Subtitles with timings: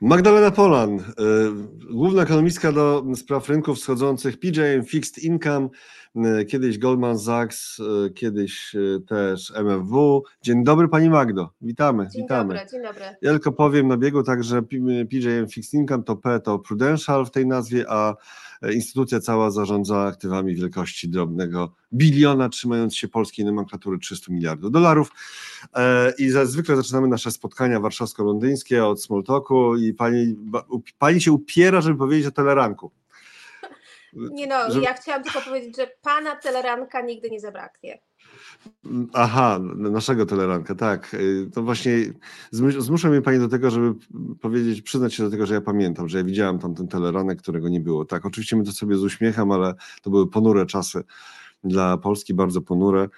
[0.00, 1.02] Magdalena Polan, y,
[1.90, 5.68] główna ekonomistka do spraw rynków wschodzących, PJM Fixed Income,
[6.48, 8.76] kiedyś Goldman Sachs, y, kiedyś
[9.08, 10.22] też MFW.
[10.42, 12.08] Dzień dobry Pani Magdo, witamy.
[12.08, 12.54] Dzień witamy.
[12.54, 13.04] dobry, dzień dobry.
[13.22, 14.62] Ja tylko powiem na biegu tak, że
[15.10, 18.14] PJM Fixed Income to P to Prudential w tej nazwie, a
[18.74, 25.10] instytucja cała zarządza aktywami wielkości drobnego biliona, trzymając się polskiej nomenklatury 300 miliardów dolarów.
[25.74, 30.36] E, I zwykle zaczynamy nasze spotkania warszawsko-londyńskie od small talku i pani,
[30.98, 32.90] pani się upiera, żeby powiedzieć o teleranku.
[34.16, 34.80] Nie no, że...
[34.80, 37.98] ja chciałam tylko powiedzieć, że pana teleranka nigdy nie zabraknie.
[39.12, 41.14] Aha, naszego teleranka, tak.
[41.14, 41.92] Y, to właśnie
[42.80, 43.94] zmusza mnie pani do tego, żeby
[44.40, 47.68] powiedzieć, przyznać się do tego, że ja pamiętam, że ja widziałam tam ten teleranek, którego
[47.68, 48.04] nie było.
[48.04, 51.04] Tak, oczywiście my to sobie z uśmiechem, ale to były ponure czasy
[51.64, 53.08] dla Polski, bardzo ponure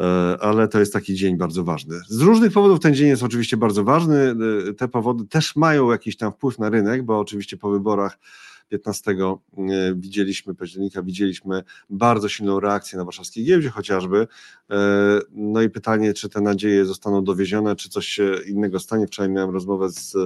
[0.00, 1.96] e, ale to jest taki dzień bardzo ważny.
[2.08, 4.34] Z różnych powodów ten dzień jest oczywiście bardzo ważny.
[4.68, 8.18] E, te powody też mają jakiś tam wpływ na rynek, bo oczywiście po wyborach
[8.72, 9.16] 15 e,
[9.94, 14.26] widzieliśmy, października widzieliśmy bardzo silną reakcję na warszawskiej giełdzie chociażby.
[14.70, 19.06] E, no i pytanie, czy te nadzieje zostaną dowiezione, czy coś się innego stanie.
[19.06, 20.16] Wczoraj miałem rozmowę z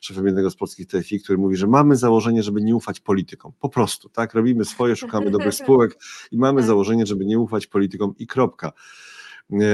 [0.00, 3.52] szefem jednego z polskich TFI, który mówi, że mamy założenie, żeby nie ufać politykom.
[3.60, 4.34] Po prostu, tak?
[4.34, 5.98] Robimy swoje, szukamy dobrych spółek
[6.30, 6.66] i mamy tak.
[6.66, 8.72] założenie, żeby nie ufać politykom i kropka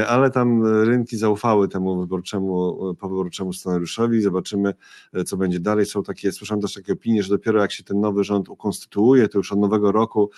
[0.08, 4.22] ale tam rynki zaufały temu wyborczemu, powyborczemu scenariuszowi.
[4.22, 4.74] Zobaczymy,
[5.12, 5.86] e, co będzie dalej.
[5.86, 9.38] Są takie, słyszałem też takie opinie, że dopiero jak się ten nowy rząd ukonstytuuje, to
[9.38, 10.30] już od nowego roku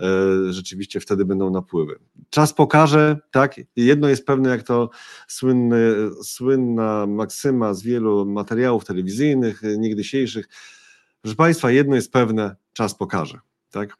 [0.00, 0.04] e,
[0.52, 1.98] rzeczywiście wtedy będą napływy.
[2.30, 4.90] Czas pokaże, tak, jedno jest pewne, jak to
[5.28, 10.48] słynny, słynna maksyma z wielu materiałów telewizyjnych, e, niegdysiejszych,
[11.24, 13.38] Proszę Państwa, jedno jest pewne, czas pokaże,
[13.70, 13.96] tak?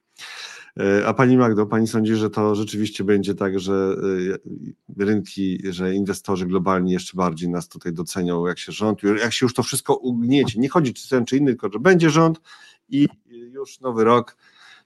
[0.81, 3.97] E, a Pani Magdo, Pani sądzi, że to rzeczywiście będzie tak, że
[4.99, 9.47] e, rynki, że inwestorzy globalni jeszcze bardziej nas tutaj docenią, jak się rząd, jak się
[9.47, 10.61] już to wszystko ugniecie.
[10.61, 12.41] Nie chodzi czy ten czy inny, tylko że będzie rząd
[12.89, 14.37] i już nowy rok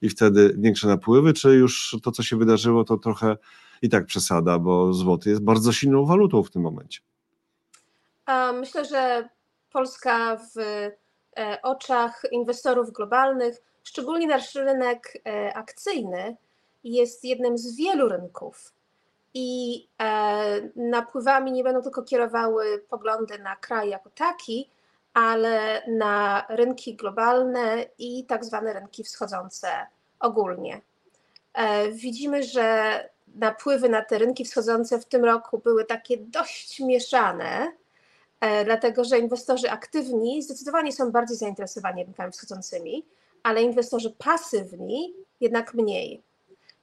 [0.02, 3.36] i wtedy większe napływy, czy już to, co się wydarzyło, to trochę
[3.82, 7.00] i tak przesada, bo złoty jest bardzo silną walutą w tym momencie.
[8.60, 9.28] Myślę, że
[9.72, 10.54] Polska w
[11.62, 16.36] oczach inwestorów globalnych Szczególnie nasz rynek e, akcyjny
[16.84, 18.72] jest jednym z wielu rynków
[19.34, 24.70] i e, napływami nie będą tylko kierowały poglądy na kraj jako taki,
[25.14, 29.68] ale na rynki globalne i tak zwane rynki wschodzące
[30.20, 30.80] ogólnie.
[31.54, 37.72] E, widzimy, że napływy na te rynki wschodzące w tym roku były takie dość mieszane,
[38.64, 43.04] dlatego że inwestorzy aktywni zdecydowanie są bardziej zainteresowani rynkami wschodzącymi
[43.42, 46.22] ale inwestorzy pasywni jednak mniej.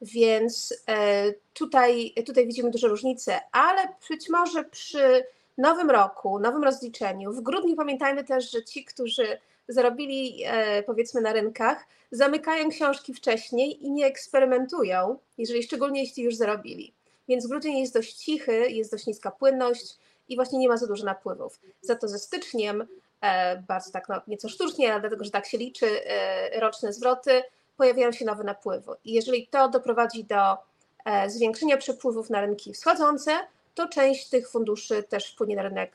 [0.01, 5.25] Więc e, tutaj, tutaj widzimy duże różnice, ale być może przy
[5.57, 9.37] nowym roku, nowym rozliczeniu, w grudniu pamiętajmy też, że ci, którzy
[9.67, 16.35] zarobili e, powiedzmy na rynkach, zamykają książki wcześniej i nie eksperymentują, jeżeli szczególnie jeśli już
[16.35, 16.93] zarobili.
[17.27, 19.97] Więc grudzień jest dość cichy, jest dość niska płynność
[20.29, 21.59] i właśnie nie ma za dużo napływów.
[21.81, 22.87] Za to ze styczniem
[23.25, 27.43] E, bardzo tak no, nieco sztucznie, ale dlatego, że tak się liczy e, roczne zwroty,
[27.77, 28.91] pojawiają się nowe napływy.
[29.05, 30.57] I jeżeli to doprowadzi do
[31.05, 33.31] e, zwiększenia przepływów na rynki wschodzące,
[33.75, 35.91] to część tych funduszy też wpłynie na rynek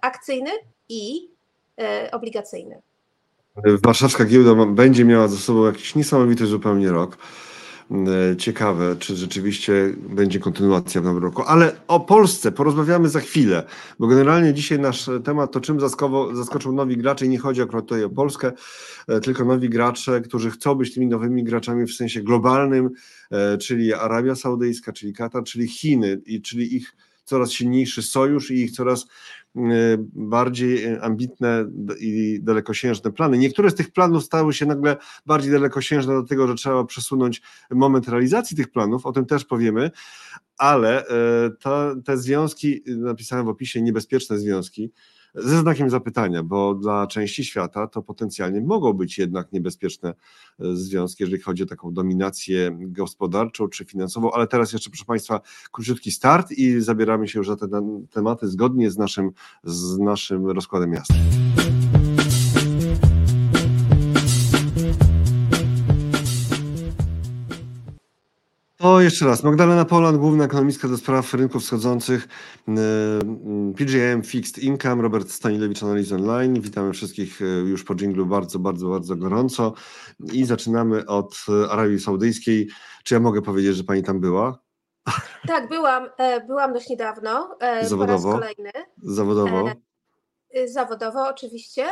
[0.00, 0.50] akcyjny
[0.88, 1.28] i
[2.12, 2.82] obligacyjny.
[3.56, 7.18] Warszawska giełda będzie miała ze sobą jakiś niesamowity zupełnie rok.
[7.90, 11.42] E, ciekawe, czy rzeczywiście będzie kontynuacja w nowym roku.
[11.46, 13.62] Ale o Polsce porozmawiamy za chwilę,
[13.98, 15.78] bo generalnie dzisiaj nasz temat to czym
[16.34, 18.52] zaskoczą nowi gracze i nie chodzi akurat tutaj o Polskę,
[19.08, 22.90] e, tylko nowi gracze, którzy chcą być tymi nowymi graczami w sensie globalnym,
[23.30, 28.54] e, czyli Arabia Saudyjska, czyli Katar, czyli Chiny, i czyli ich coraz silniejszy sojusz i
[28.54, 29.06] ich coraz
[30.14, 31.66] bardziej ambitne
[32.00, 33.38] i dalekosiężne plany.
[33.38, 38.56] Niektóre z tych planów stały się nagle bardziej dalekosiężne, dlatego że trzeba przesunąć moment realizacji
[38.56, 39.90] tych planów, o tym też powiemy,
[40.58, 44.92] ale e, te związki, napisałem w opisie, niebezpieczne związki,
[45.34, 50.14] ze znakiem zapytania, bo dla części świata to potencjalnie mogą być jednak niebezpieczne e,
[50.76, 55.40] związki, jeżeli chodzi o taką dominację gospodarczą czy finansową, ale teraz jeszcze, proszę Państwa,
[55.72, 57.68] króciutki start i zabieramy się już za te
[58.10, 59.30] tematy zgodnie z naszym,
[59.64, 61.14] z naszym rozkładem miasta.
[68.94, 69.42] To jeszcze raz.
[69.42, 72.28] Magdalena Poland, główna ekonomistka do spraw rynków wschodzących,
[72.68, 72.72] e,
[73.76, 76.60] PGM Fixed Income, Robert Stanilewicz, Analizy Online.
[76.60, 79.74] Witamy wszystkich e, już po dżinglu bardzo, bardzo, bardzo gorąco.
[80.32, 82.68] I zaczynamy od e, Arabii Saudyjskiej.
[83.04, 84.58] Czy ja mogę powiedzieć, że pani tam była?
[85.46, 86.08] Tak, byłam.
[86.46, 87.58] Byłam dość niedawno.
[87.82, 88.32] Zawodowo?
[88.32, 88.72] Po raz kolejny.
[89.02, 89.70] Zawodowo?
[90.56, 91.86] Y, Zawodowo oczywiście.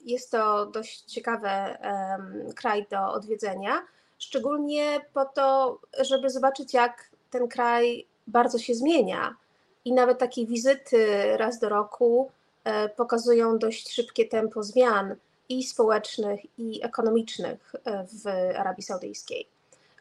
[0.00, 1.48] Jest to dość ciekawy
[2.56, 3.82] kraj do odwiedzenia,
[4.22, 9.36] szczególnie po to, żeby zobaczyć, jak ten kraj bardzo się zmienia.
[9.84, 12.30] I nawet takie wizyty raz do roku
[12.64, 15.14] e, pokazują dość szybkie tempo zmian
[15.48, 18.26] i społecznych, i ekonomicznych e, w
[18.58, 19.46] Arabii Saudyjskiej.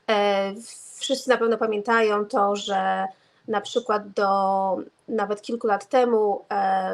[0.07, 0.53] E,
[0.99, 3.05] Wszyscy na pewno pamiętają to, że
[3.47, 4.77] na przykład do
[5.07, 6.45] nawet kilku lat temu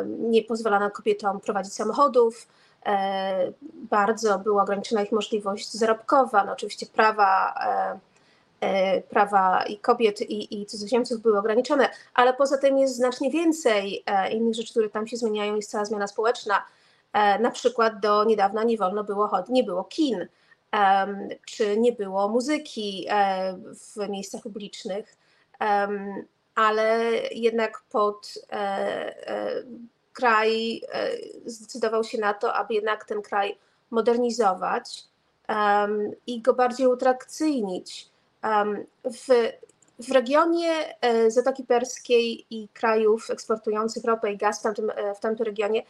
[0.07, 2.47] nie pozwalano kobietom prowadzić samochodów,
[3.73, 7.99] bardzo była ograniczona ich możliwość zarobkowa, no oczywiście prawa, e,
[8.61, 14.03] e, prawa i kobiet i, i cudzoziemców były ograniczone, ale poza tym jest znacznie więcej
[14.05, 16.65] e, innych rzeczy, które tam się zmieniają, jest cała zmiana społeczna.
[17.13, 20.27] E, Na przykład do niedawna nie wolno było nie było kin,
[21.45, 25.17] czy nie było muzyki e, w miejscach publicznych.
[26.55, 28.57] Ale jednak pod e,
[29.27, 29.63] e,
[30.17, 31.11] kraj e,
[31.45, 33.57] zdecydował się na to, aby jednak ten kraj
[33.89, 35.03] modernizować
[35.47, 38.09] em, i go bardziej utrakcyjnić.
[38.41, 39.27] Em, w,
[39.99, 45.19] w regionie e, Zatoki Perskiej i krajów eksportujących ropę i gaz w tamtym, e, w
[45.19, 45.83] tamtym regionie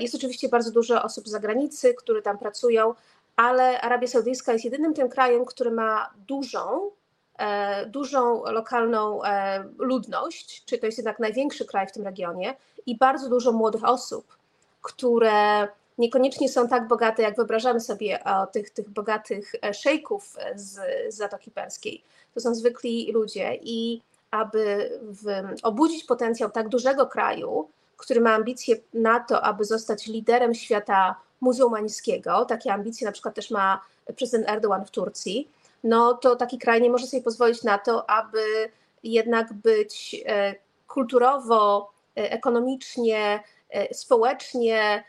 [0.00, 2.94] jest oczywiście bardzo dużo osób z zagranicy, które tam pracują,
[3.36, 6.90] ale Arabia Saudyjska jest jedynym tym krajem, który ma dużą,
[7.86, 12.54] dużą lokalną e, ludność, czy to jest jednak największy kraj w tym regionie
[12.86, 14.36] i bardzo dużo młodych osób,
[14.82, 15.68] które
[15.98, 20.80] niekoniecznie są tak bogate, jak wyobrażamy sobie o tych, tych bogatych e, szejków z,
[21.14, 22.02] z Zatoki Perskiej.
[22.34, 25.26] To są zwykli ludzie i aby w,
[25.62, 32.44] obudzić potencjał tak dużego kraju, który ma ambicje na to, aby zostać liderem świata muzułmańskiego,
[32.44, 33.80] takie ambicje na przykład też ma
[34.16, 35.48] prezydent Erdogan w Turcji,
[35.84, 38.70] no to taki kraj nie może sobie pozwolić na to, aby
[39.02, 40.54] jednak być e,
[40.88, 45.04] kulturowo, e, ekonomicznie, e, społecznie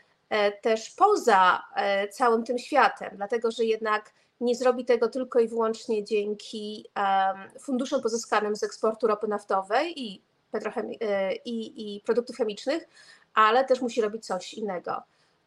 [0.62, 1.62] też poza
[2.10, 6.86] całym tym światem, dlatego że jednak nie zrobi tego tylko i wyłącznie dzięki
[7.60, 10.22] funduszom pozyskanym z eksportu ropy naftowej i,
[11.44, 12.88] i, i produktów chemicznych,
[13.34, 15.02] ale też musi robić coś innego.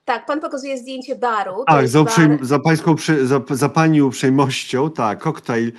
[0.08, 1.64] Tak, pan pokazuje zdjęcie baru.
[1.68, 5.72] Tak, za, bar- uprzejm, za, pańską, przy, za, za pani uprzejmością, tak, koktajl,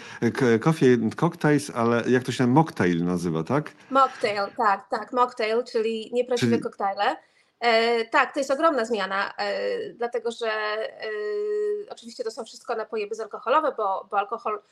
[0.64, 3.72] coffee, cocktails, ale jak to się mocktail nazywa, tak?
[3.90, 7.16] Mocktail, tak, tak, mocktail, czyli nieprawdziwe Czyli- koktajle.
[7.60, 11.10] E, tak, to jest ogromna zmiana, e, dlatego że e,
[11.90, 14.62] oczywiście to są wszystko napoje bezalkoholowe, bo, bo alkohol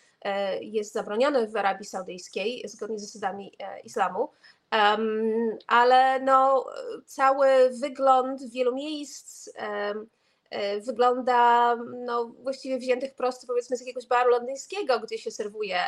[0.61, 3.53] jest zabroniony w Arabii Saudyjskiej zgodnie z zasadami
[3.85, 4.31] islamu.
[5.67, 6.67] Ale no,
[7.07, 9.51] cały wygląd wielu miejsc
[10.87, 15.81] wygląda no, właściwie wziętych prosto powiedzmy z jakiegoś baru londyńskiego, gdzie się serwuje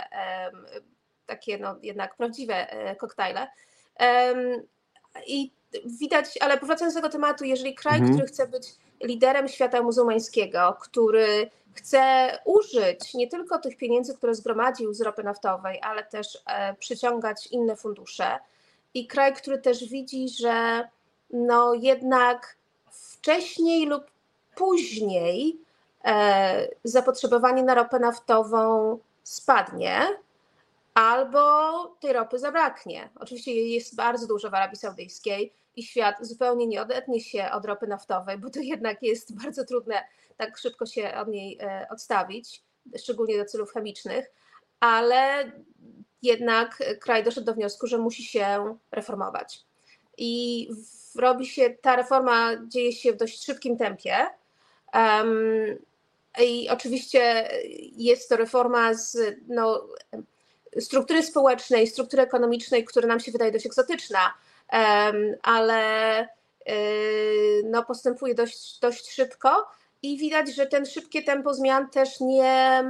[1.27, 2.67] takie no, jednak prawdziwe
[2.99, 3.49] koktajle.
[5.27, 8.13] I widać, ale powracając do tego tematu, jeżeli kraj, Mhm.
[8.15, 8.69] który chce być
[9.03, 15.81] liderem świata muzułmańskiego, który chce użyć nie tylko tych pieniędzy, które zgromadził z ropy naftowej,
[15.83, 18.39] ale też e, przyciągać inne fundusze,
[18.95, 20.89] i kraj, który też widzi, że
[21.31, 22.57] no jednak
[22.91, 24.05] wcześniej lub
[24.55, 25.61] później
[26.05, 30.01] e, zapotrzebowanie na ropę naftową spadnie,
[30.99, 31.41] albo
[32.01, 33.11] tej ropy zabraknie.
[33.21, 37.87] Oczywiście jest bardzo dużo w Arabii Saudyjskiej i świat zupełnie nie odetnie się od ropy
[37.87, 40.05] naftowej, bo to jednak jest bardzo trudne
[40.37, 42.63] tak szybko się od niej e, odstawić,
[42.99, 44.31] szczególnie do celów chemicznych,
[44.81, 45.53] ale
[46.23, 49.65] jednak kraj doszedł do wniosku, że musi się reformować.
[50.17, 50.69] I
[51.17, 54.17] robi się, ta reforma dzieje się w dość szybkim tempie.
[54.93, 55.29] Em,
[56.41, 57.49] I oczywiście
[57.93, 59.87] jest to reforma z no,
[60.81, 64.35] struktury społecznej, struktury ekonomicznej, która nam się wydaje dość egzotyczna,
[65.43, 66.23] ale
[66.69, 69.67] y, no, postępuje dość, dość szybko
[70.03, 72.85] i widać, że ten szybkie tempo zmian też nie,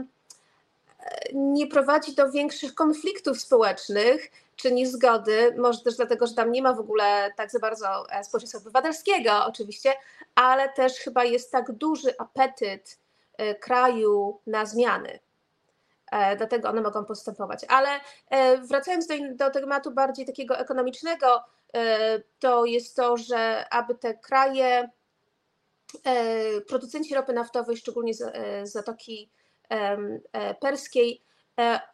[1.34, 6.72] nie prowadzi do większych konfliktów społecznych czy niezgody, może też dlatego, że tam nie ma
[6.72, 9.92] w ogóle tak za bardzo e, społeczeństwa obywatelskiego oczywiście,
[10.34, 12.98] ale też chyba jest tak duży apetyt
[13.36, 15.18] e, kraju na zmiany.
[16.10, 17.64] E, Dlatego one mogą postępować.
[17.68, 17.88] Ale
[18.30, 24.14] e, wracając do, do tematu bardziej takiego ekonomicznego, e, to jest to, że aby te
[24.14, 24.90] kraje,
[26.68, 28.22] producenci ropy naftowej, szczególnie z
[28.72, 29.30] Zatoki
[30.60, 31.22] Perskiej,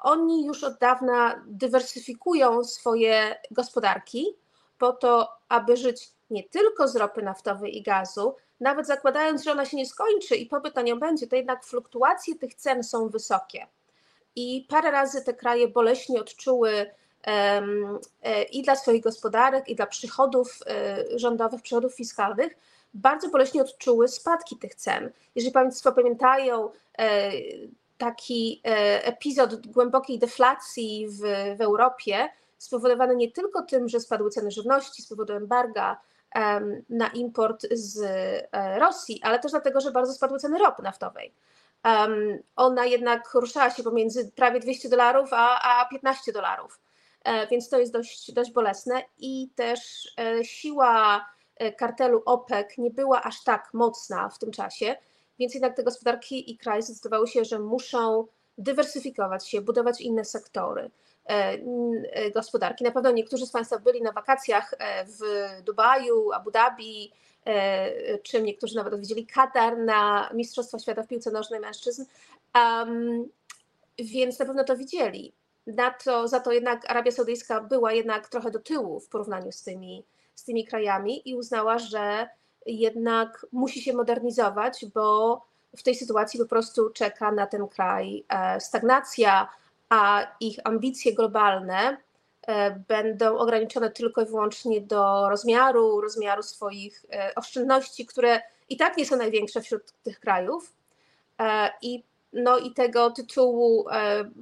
[0.01, 4.37] oni już od dawna dywersyfikują swoje gospodarki
[4.79, 9.65] po to, aby żyć nie tylko z ropy naftowej i gazu, nawet zakładając, że ona
[9.65, 13.67] się nie skończy i popyt na nią będzie, to jednak fluktuacje tych cen są wysokie.
[14.37, 16.91] I parę razy te kraje boleśnie odczuły
[18.53, 20.59] i dla swoich gospodarek, i dla przychodów
[21.17, 22.57] rządowych, przychodów fiskalnych,
[22.95, 25.11] bardzo boleśnie odczuły spadki tych cen.
[25.35, 26.71] Jeżeli Państwo pamiętają
[27.99, 28.61] taki
[29.03, 31.21] epizod głębokiej deflacji w,
[31.59, 36.01] w Europie, spowodowany nie tylko tym, że spadły ceny żywności z powodu embarga
[36.89, 38.03] na import z
[38.53, 41.33] e, Rosji, ale też dlatego, że bardzo spadły ceny ropy naftowej.
[42.57, 46.81] Ona jednak ruszała się pomiędzy prawie 200 dolarów a, a 15 dolarów,
[47.25, 51.27] e, więc to jest dość, dość bolesne i też e, siła
[51.79, 54.97] kartelu OPEC nie była aż tak mocna w tym czasie,
[55.39, 58.27] więc jednak te gospodarki i kraje zdecydowały się, że muszą
[58.59, 60.91] dywersyfikować się, budować inne sektory.
[61.29, 61.59] E,
[62.13, 62.85] e, gospodarki.
[62.85, 65.21] Na pewno niektórzy z Państwa byli na wakacjach e, w
[65.63, 67.13] Dubaju, Abu Dhabi,
[68.23, 72.05] czy niektórzy nawet odwiedzili Katar na Mistrzostwa Świata w piłce nożnej mężczyzn,
[72.55, 73.29] um,
[73.99, 75.33] więc na pewno to widzieli.
[75.67, 79.63] Na to, za to jednak Arabia Saudyjska była jednak trochę do tyłu w porównaniu z
[79.63, 82.29] tymi, z tymi krajami i uznała, że
[82.67, 85.41] jednak musi się modernizować, bo
[85.77, 88.25] w tej sytuacji po prostu czeka na ten kraj
[88.59, 89.49] stagnacja,
[89.89, 91.97] a ich ambicje globalne e,
[92.89, 99.07] będą ograniczone tylko i wyłącznie do rozmiaru, rozmiaru swoich e, oszczędności, które i tak nie
[99.07, 100.73] są największe wśród tych krajów.
[101.41, 103.87] E, I, no i tego tytułu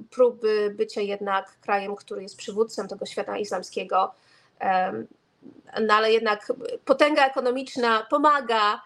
[0.09, 4.11] próby bycia jednak krajem, który jest przywódcą tego świata islamskiego,
[5.81, 6.53] no ale jednak
[6.85, 8.81] potęga ekonomiczna pomaga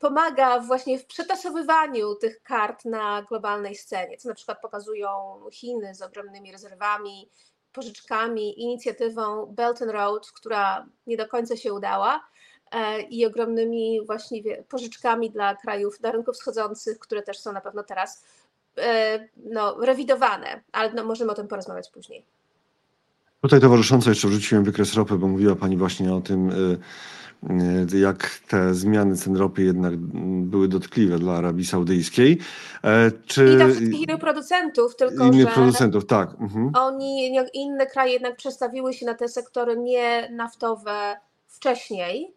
[0.00, 6.02] pomaga właśnie w przetasowywaniu tych kart na globalnej scenie, co na przykład pokazują Chiny z
[6.02, 7.28] ogromnymi rezerwami,
[7.72, 12.20] pożyczkami, inicjatywą Belt and Road, która nie do końca się udała
[12.70, 17.82] e, i ogromnymi właśnie pożyczkami dla krajów na rynku wschodzących, które też są na pewno
[17.82, 18.24] teraz
[18.78, 22.24] e, no, rewidowane, ale no, możemy o tym porozmawiać później.
[23.42, 26.78] Tutaj towarzysząco jeszcze wrzuciłem wykres ropy, bo mówiła Pani właśnie o tym, Y,
[28.00, 29.96] jak te zmiany cen ropy jednak
[30.42, 32.38] były dotkliwe dla Arabii Saudyjskiej.
[32.84, 33.52] E, czy...
[33.52, 36.30] I dla wszystkich innych producentów, tylko innych że producentów, tak.
[36.40, 36.72] Mhm.
[36.76, 41.16] Oni, inne kraje jednak przestawiły się na te sektory nie naftowe
[41.46, 42.34] wcześniej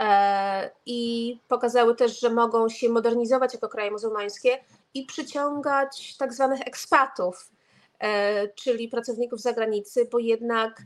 [0.00, 4.58] e, i pokazały też, że mogą się modernizować jako kraje muzułmańskie
[4.94, 7.50] i przyciągać tak zwanych ekspatów,
[7.98, 10.82] e, czyli pracowników z zagranicy, bo jednak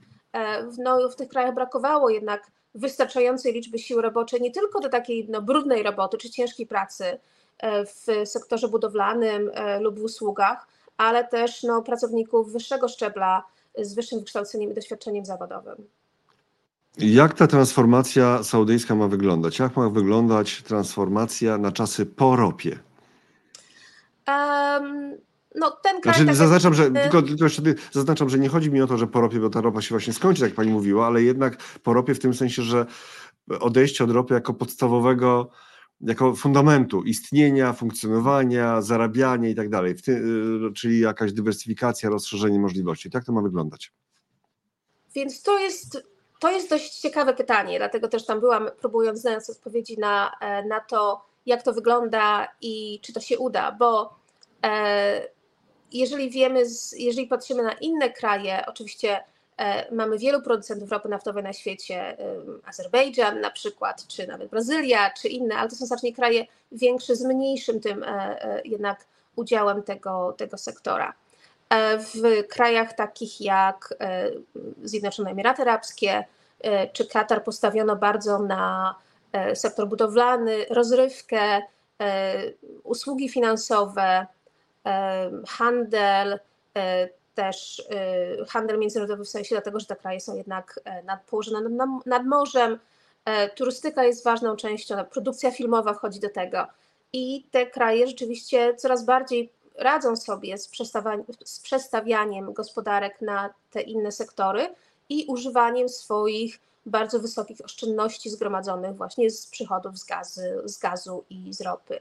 [0.78, 5.42] no, w tych krajach brakowało jednak wystarczającej liczby sił roboczej nie tylko do takiej no,
[5.42, 7.04] brudnej roboty czy ciężkiej pracy
[7.58, 10.66] e, w sektorze budowlanym e, lub w usługach,
[10.97, 13.44] ale też no, pracowników wyższego szczebla
[13.78, 15.87] z wyższym wykształceniem i doświadczeniem zawodowym.
[16.99, 19.58] Jak ta transformacja saudyjska ma wyglądać?
[19.58, 22.78] Jak ma wyglądać transformacja na czasy po ropie?
[24.28, 25.18] Um,
[25.58, 26.14] no, ten kraj.
[26.14, 27.62] Znaczy, tak zaznaczam, że, tylko, tylko jeszcze
[27.92, 30.12] zaznaczam, że nie chodzi mi o to, że po ropie, bo ta ropa się właśnie
[30.12, 32.86] skończy, jak pani mówiła, ale jednak po ropie w tym sensie, że
[33.60, 35.50] odejście od ropy jako podstawowego,
[36.00, 43.10] jako fundamentu istnienia, funkcjonowania, zarabiania i tak dalej, y, czyli jakaś dywersyfikacja, rozszerzenie możliwości.
[43.10, 43.92] Tak to ma wyglądać?
[45.14, 46.02] Więc to jest,
[46.40, 50.80] to jest dość ciekawe pytanie, dlatego też tam byłam, próbując znaleźć odpowiedzi na, e, na
[50.80, 54.18] to, jak to wygląda i czy to się uda, bo
[54.64, 55.28] e,
[55.92, 56.62] jeżeli wiemy,
[56.97, 59.21] jeżeli patrzymy na inne kraje, oczywiście
[59.57, 62.16] e, mamy wielu producentów ropy naftowej na świecie,
[62.64, 67.25] Azerbejdżan na przykład, czy nawet Brazylia, czy inne, ale to są znacznie kraje większe z
[67.25, 69.04] mniejszym tym e, e, jednak
[69.37, 71.12] udziałem tego, tego sektora.
[71.99, 73.95] W krajach takich jak
[74.85, 76.25] Zjednoczone Emiraty Arabskie
[76.92, 78.95] czy Katar postawiono bardzo na
[79.54, 81.62] sektor budowlany, rozrywkę,
[82.85, 84.26] usługi finansowe,
[85.49, 86.38] handel,
[86.76, 91.23] e, też e, handel międzynarodowy w sensie dlatego, że te kraje są jednak e, nad,
[91.25, 92.78] położone nad, nad morzem,
[93.57, 96.66] turystyka jest ważną częścią, produkcja filmowa wchodzi do tego
[97.12, 100.71] i te kraje rzeczywiście coraz bardziej radzą sobie z,
[101.45, 104.75] z przestawianiem gospodarek na te inne sektory
[105.09, 111.54] i używaniem swoich bardzo wysokich oszczędności zgromadzonych właśnie z przychodów z, gazy, z gazu i
[111.54, 112.00] z ropy.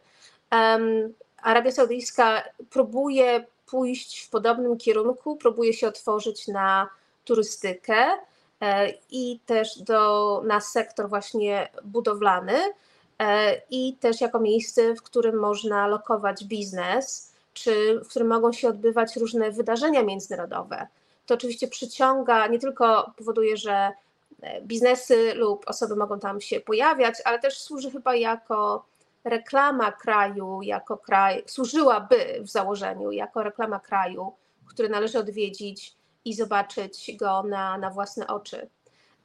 [1.42, 6.90] Arabia Saudyjska próbuje pójść w podobnym kierunku, próbuje się otworzyć na
[7.26, 8.06] turystykę
[8.62, 12.54] e, i też do, na sektor właśnie budowlany
[13.20, 18.68] e, i też jako miejsce, w którym można lokować biznes, czy w którym mogą się
[18.68, 20.88] odbywać różne wydarzenia międzynarodowe.
[21.26, 23.92] To oczywiście przyciąga, nie tylko powoduje, że
[24.42, 28.86] e, biznesy lub osoby mogą tam się pojawiać, ale też służy chyba jako
[29.24, 34.34] reklama kraju jako kraj, służyłaby w założeniu jako reklama kraju,
[34.66, 35.96] który należy odwiedzić
[36.26, 38.70] i zobaczyć go na, na własne oczy.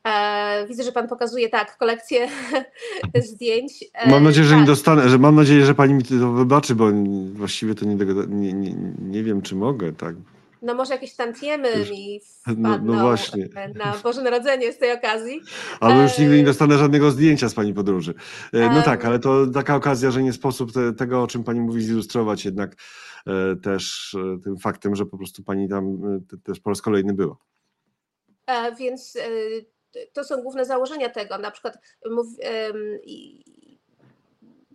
[0.04, 2.28] E, widzę, że pan pokazuje tak kolekcję
[3.30, 3.84] zdjęć.
[3.94, 4.60] E, Mam nadzieję, że tak.
[4.60, 6.84] nie dostanę, że mam nadzieję, że pani mi to wybaczy, bo
[7.32, 7.96] właściwie to nie,
[8.28, 10.14] nie, nie, nie wiem, czy mogę, tak.
[10.62, 13.48] No może jakieś tantiemy mi no wpadną właśnie.
[13.54, 15.40] e, na Boże Narodzenie z tej okazji.
[15.80, 18.14] Albo już nigdy nie dostanę żadnego zdjęcia z pani podróży.
[18.52, 21.60] E, No tak, ale to taka okazja, że nie sposób te, tego, o czym pani
[21.60, 22.76] mówi, zilustrować jednak
[23.26, 26.82] e, też e, tym faktem, że po prostu pani tam e, te- też po raz
[26.82, 27.36] kolejny była.
[28.46, 29.28] E, Więc e,
[30.12, 31.38] to są główne założenia tego.
[31.38, 31.78] Na przykład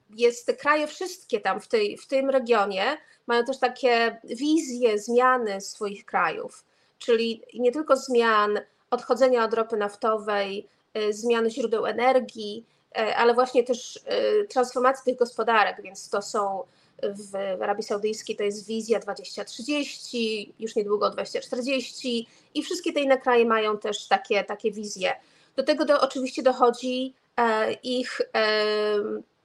[0.10, 2.98] jest te kraje wszystkie tam w, tej, w tym regionie
[3.28, 6.66] mają też takie wizje zmiany swoich krajów,
[7.00, 8.60] czyli nie tylko zmian
[8.90, 15.20] odchodzenia od ropy naftowej, e, zmiany źródeł energii, e, ale właśnie też e, transformacji tych
[15.20, 16.64] gospodarek, więc to są
[17.04, 23.46] w Arabii Saudyjskiej to jest wizja 2030, już niedługo 2040 i wszystkie te inne kraje
[23.46, 25.16] mają też takie, takie wizje.
[25.56, 28.22] Do tego do, oczywiście dochodzi e, ich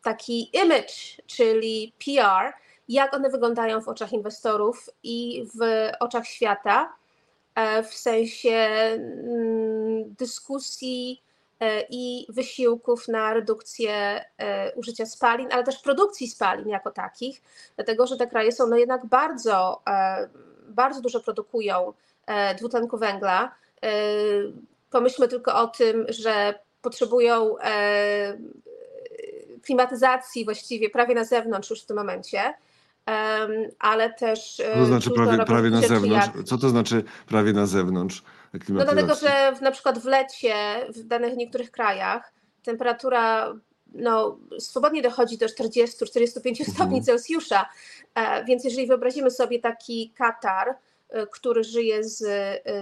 [0.02, 2.52] taki image, czyli PR,
[2.88, 6.92] jak one wyglądają w oczach inwestorów i w oczach świata,
[7.54, 11.22] e, w sensie mm, dyskusji
[11.60, 17.42] e, i wysiłków na redukcję e, użycia spalin, ale też produkcji spalin jako takich,
[17.76, 19.82] dlatego że te kraje są no jednak bardzo,
[20.68, 21.92] bardzo dużo produkują
[22.58, 23.54] dwutlenku węgla.
[24.90, 27.56] Pomyślmy tylko o tym, że potrzebują
[29.62, 32.54] klimatyzacji właściwie prawie na zewnątrz już w tym momencie,
[33.78, 34.60] ale też.
[34.60, 36.26] e, Co to znaczy prawie, prawie na zewnątrz?
[36.36, 38.22] jak- Co to znaczy prawie na zewnątrz?
[38.68, 40.54] no dlatego, że w, na przykład w lecie
[40.88, 43.52] w danych niektórych krajach temperatura
[43.94, 47.02] no, swobodnie dochodzi do 40-45 stopni Mhm.
[47.02, 47.66] Celsjusza,
[48.14, 50.74] e, więc jeżeli wyobrazimy sobie taki Katar,
[51.10, 52.18] e, który żyje z,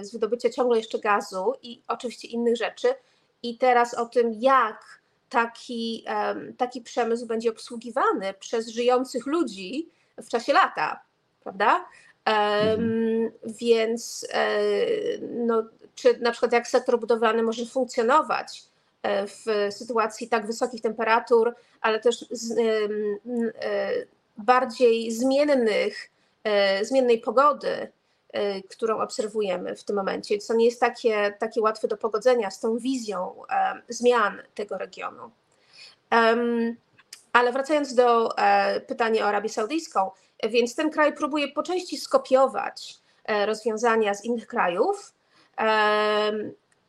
[0.01, 2.87] z wydobycia ciągle jeszcze gazu i oczywiście innych rzeczy
[3.43, 5.00] i teraz o tym, jak
[5.31, 6.05] taki,
[6.57, 10.99] taki przemysł będzie obsługiwany przez żyjących ludzi w czasie lata,
[11.43, 11.85] prawda?
[12.25, 14.59] Em, Więc e,
[15.21, 15.63] no,
[15.95, 18.63] czy na przykład jak sektor budowlany może funkcjonować
[19.03, 22.65] e, w sytuacji tak wysokich temperatur, ale też z, e,
[24.37, 26.11] bardziej zmiennych,
[26.81, 27.91] zmiennej pogody,
[28.69, 32.77] którą obserwujemy w tym momencie, co nie jest takie, takie łatwe do pogodzenia z tą
[32.77, 35.31] wizją e, zmian tego regionu.
[37.33, 40.11] Ale wracając do e, pytania o Arabię Saudyjską,
[40.43, 45.13] więc ten kraj próbuje po części skopiować e, rozwiązania z innych krajów,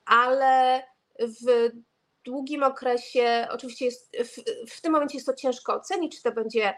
[0.05, 0.83] ale
[1.18, 1.70] w
[2.24, 6.74] długim okresie, oczywiście jest, w, w tym momencie jest to ciężko ocenić, czy to będzie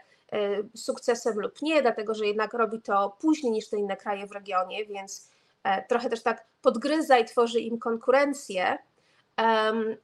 [0.75, 4.85] sukcesem lub nie, dlatego że jednak robi to później niż te inne kraje w regionie,
[4.85, 5.29] więc
[5.63, 8.77] e, trochę też tak podgryza i tworzy im konkurencję.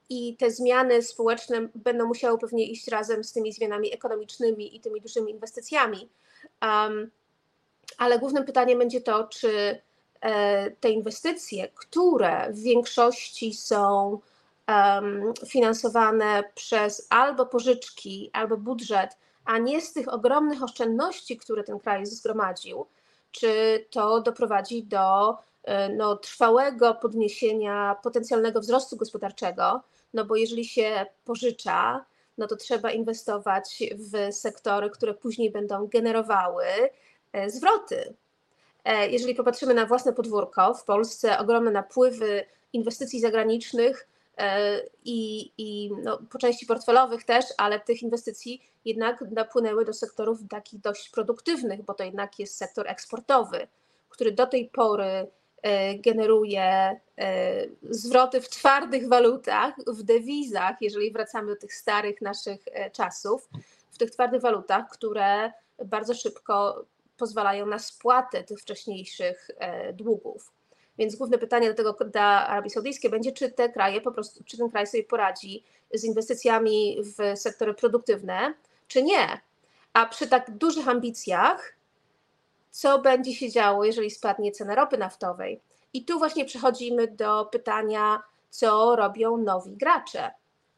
[0.10, 5.02] I te zmiany społeczne będą musiały pewnie iść razem z tymi zmianami ekonomicznymi i tymi
[5.02, 6.10] dużymi inwestycjami.
[7.98, 9.82] Ale głównym pytaniem będzie to, czy
[10.22, 14.20] e, te inwestycje, które w większości są
[15.48, 19.18] finansowane przez albo pożyczki, albo budżet,
[19.52, 22.86] a nie z tych ogromnych oszczędności, które ten kraj zgromadził,
[23.32, 29.82] czy to doprowadzi do e, no, trwałego podniesienia potencjalnego wzrostu gospodarczego,
[30.14, 32.06] no bo jeżeli się pożycza,
[32.38, 36.66] no to trzeba inwestować w sektory, które później będą generowały
[37.34, 38.14] e, zwroty.
[38.84, 44.08] E, Jeżeli popatrzymy na własne podwórko, w Polsce ogromne napływy inwestycji zagranicznych
[45.04, 50.80] i, i no, po części portfelowych też, ale tych inwestycji jednak napłynęły do sektorów takich
[50.80, 53.68] dość produktywnych, bo to jednak jest sektor eksportowy,
[54.10, 55.28] który do tej pory
[55.62, 57.00] e, generuje e,
[57.90, 63.50] zwroty w twardych walutach, w dewizach, jeżeli wracamy do tych starych naszych e, czasów,
[63.92, 65.52] w tych twardych walutach, które
[65.86, 66.86] bardzo szybko
[67.18, 70.52] pozwalają na spłatę tych wcześniejszych e, długów.
[70.98, 74.58] Więc główne pytanie do tego dla Arabii Saudyjskiej będzie, czy te kraje po prostu, czy
[74.58, 78.54] ten kraj sobie poradzi z inwestycjami w sektory produktywne,
[78.88, 79.42] czy nie.
[79.94, 81.76] A przy tak dużych ambicjach,
[82.72, 85.62] co będzie się działo, jeżeli spadnie cena ropy naftowej?
[85.94, 90.32] I tu właśnie przechodzimy do pytania, co robią nowi gracze.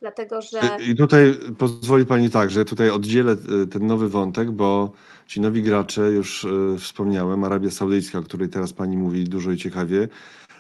[0.04, 0.78] Dlatego, że.
[0.88, 3.32] I tutaj pozwoli Pani tak, że tutaj oddzielę
[3.64, 4.92] e, ten nowy wątek, bo
[5.28, 9.58] ci nowi gracze, już e, wspomniałem, Arabia Saudyjska, o której teraz Pani mówi dużo i
[9.58, 10.08] ciekawie,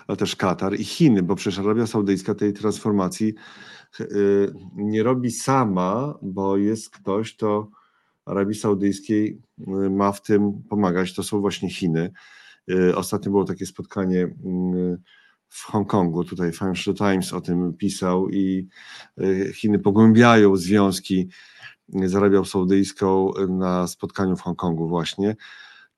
[0.08, 3.34] ale też Katar i Chiny, bo przecież Arabia Saudyjska tej transformacji
[4.75, 7.69] nie robi sama, bo jest ktoś, kto
[8.25, 9.41] Arabii Saudyjskiej
[9.89, 12.12] ma w tym pomagać, to są właśnie Chiny.
[12.71, 14.36] Y, ostatnio było takie spotkanie
[15.53, 18.67] w Hongkongu, tutaj Financial Times o tym pisał i
[19.21, 21.29] y, Chiny pogłębiają związki
[21.89, 25.35] z Arabią Saudyjską na spotkaniu w Hongkongu właśnie.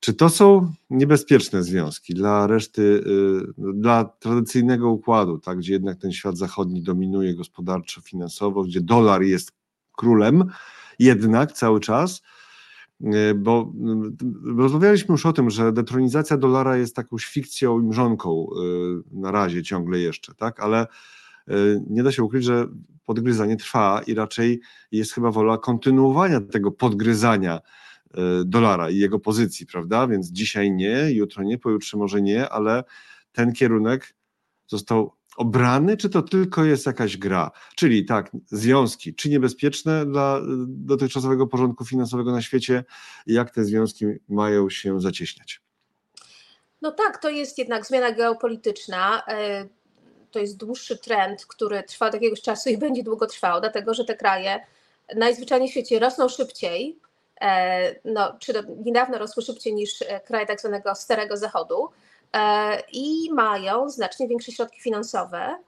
[0.00, 6.12] Czy to są niebezpieczne związki dla reszty, y, dla tradycyjnego układu, tak, gdzie jednak ten
[6.12, 9.52] świat zachodni dominuje gospodarczo, finansowo, gdzie dolar jest
[9.92, 10.44] królem,
[10.98, 12.35] jednak cały czas, y,
[13.36, 13.72] bo
[14.46, 18.46] y, rozmawialiśmy już o tym, że detronizacja dolara jest taką fikcją i mrzonką
[19.12, 20.86] na razie ciągle jeszcze, tak, ale
[21.90, 22.66] nie da się ukryć, że
[23.04, 24.60] podgryzanie trwa i raczej
[24.92, 27.60] jest chyba wola kontynuowania tego podgryzania
[28.16, 30.06] E, dolara i jego pozycji, prawda?
[30.06, 32.84] Więc dzisiaj nie, jutro nie, pojutrze może nie, ale
[33.32, 34.14] ten kierunek
[34.66, 37.50] został obrany, czy to tylko jest jakaś gra?
[37.74, 42.84] Czyli tak, związki, czy niebezpieczne dla dotychczasowego porządku finansowego na świecie,
[43.26, 45.60] jak te związki mają się zacieśniać?
[46.82, 49.22] No tak, to jest jednak zmiana geopolityczna.
[49.28, 49.66] E,
[50.30, 54.04] to jest dłuższy trend, który trwa od jakiegoś czasu i będzie długo trwał, dlatego że
[54.04, 54.60] te kraje
[55.16, 56.98] najzwyczajniej w świecie rosną szybciej,
[57.40, 58.52] E, no, czy
[58.84, 61.88] niedawno rosły szybciej niż e, kraje tak zwanego starego zachodu
[62.92, 65.58] i mają znacznie większe środki finansowe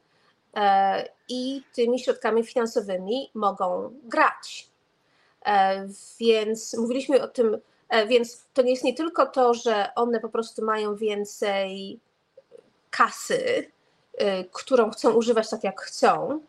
[1.29, 4.69] i tymi środkami finansowymi mogą grać.
[6.21, 7.59] Więc mówiliśmy o tym,
[8.09, 12.01] więc to nie jest nie tylko to, że one po prostu mają więcej
[12.91, 13.71] kasy,
[14.53, 16.41] którą chcą używać tak jak chcą,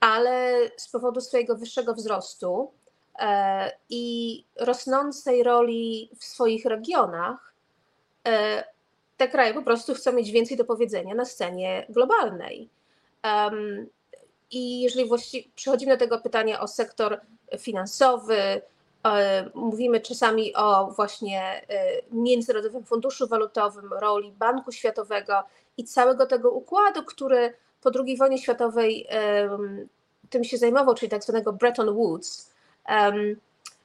[0.00, 2.70] ale z powodu swojego wyższego wzrostu
[3.18, 7.54] E, i rosnącej roli w swoich regionach,
[8.28, 8.64] e,
[9.18, 12.68] te kraje po prostu chcą mieć więcej do powiedzenia na scenie globalnej.
[14.50, 17.20] I jeżeli właściwie przechodzimy do tego pytania o sektor
[17.58, 18.36] finansowy,
[19.06, 21.66] e, mówimy czasami o właśnie
[22.12, 25.42] Międzynarodowym Funduszu Walutowym, roli Banku Światowego
[25.76, 29.06] i całego tego układu, który po II wojnie światowej
[30.30, 32.50] tym się zajmował, czyli tak zwanego Bretton Woods,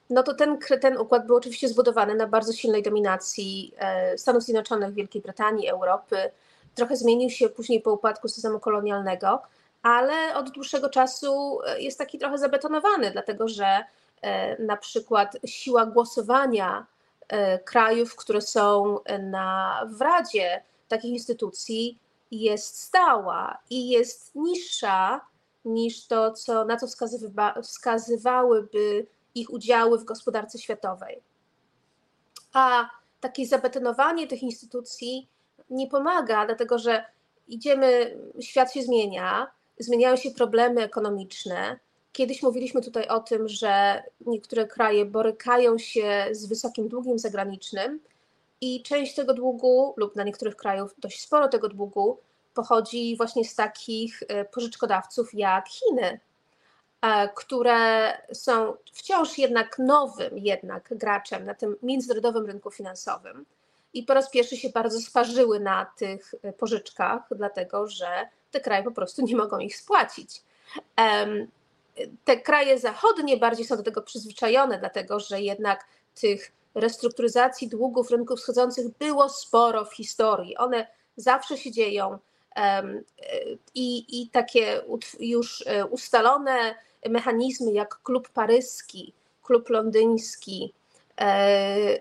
[0.09, 4.93] no to ten, ten układ był oczywiście zbudowany na bardzo silnej dominacji e, Stanów Zjednoczonych,
[4.93, 6.17] Wielkiej Brytanii, Europy.
[6.75, 9.41] Trochę zmienił się później po upadku systemu kolonialnego,
[9.81, 13.83] ale od dłuższego czasu e, jest taki trochę zabetonowany, dlatego że
[14.21, 16.85] e, na przykład siła głosowania
[17.65, 21.97] krajów, które są na, w Radzie takich instytucji
[22.31, 25.21] jest stała i jest niższa
[25.65, 29.05] niż to, co, na co wskazywa, wskazywałyby
[29.35, 31.21] ich udziały w gospodarce światowej.
[32.53, 35.27] A takie zabetonowanie tych instytucji
[35.69, 37.05] nie pomaga, dlatego że
[37.47, 39.47] idziemy, świat się zmienia,
[39.79, 41.79] zmieniają się problemy ekonomiczne.
[42.11, 47.99] Kiedyś mówiliśmy tutaj o tym, że niektóre kraje borykają się z wysokim długiem zagranicznym
[48.61, 52.17] i część tego długu, lub dla niektórych krajów dość sporo tego długu,
[52.53, 56.19] pochodzi właśnie z takich e, pożyczkodawców jak Chiny,
[57.35, 63.45] które są wciąż jednak nowym jednak graczem na tym międzynarodowym rynku finansowym
[63.93, 68.83] i po raz pierwszy się bardzo sparzyły na tych e, pożyczkach, dlatego że te kraje
[68.83, 70.41] po prostu nie mogą ich spłacić.
[72.25, 75.85] Te kraje zachodnie bardziej są do tego przyzwyczajone, dlatego że jednak
[76.21, 80.57] tych restrukturyzacji długów rynków wschodzących było sporo w historii.
[80.57, 80.87] One
[81.17, 82.19] zawsze się dzieją
[83.75, 84.81] i, i takie
[85.19, 86.75] już e, ustalone
[87.09, 89.13] mechanizmy jak klub paryski,
[89.43, 90.73] klub londyński,
[91.21, 91.99] e,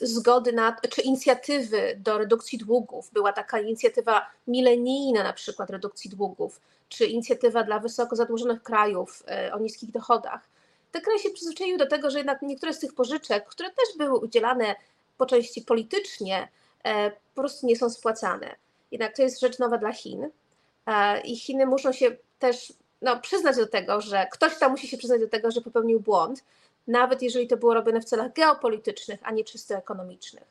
[0.00, 3.10] zgody na, czy inicjatywy do redukcji długów.
[3.12, 9.52] Była taka inicjatywa milenijna na przykład redukcji długów, czy inicjatywa dla wysoko zadłużonych krajów e,
[9.54, 10.48] o niskich dochodach.
[10.92, 14.18] Te kraje się przyzwyczaiły do tego, że jednak niektóre z tych pożyczek, które też były
[14.18, 14.74] udzielane
[15.18, 16.48] po części politycznie,
[17.34, 18.56] po prostu nie są spłacane.
[18.90, 20.30] Jednak to jest rzecz nowa dla Chin
[20.86, 22.72] e, i Chiny muszą się też
[23.04, 26.44] no, przyznać do tego, że ktoś tam musi się przyznać do tego, że popełnił błąd,
[26.86, 30.44] nawet jeżeli to było robione w celach geopolitycznych, a nie czysto ekonomicznych.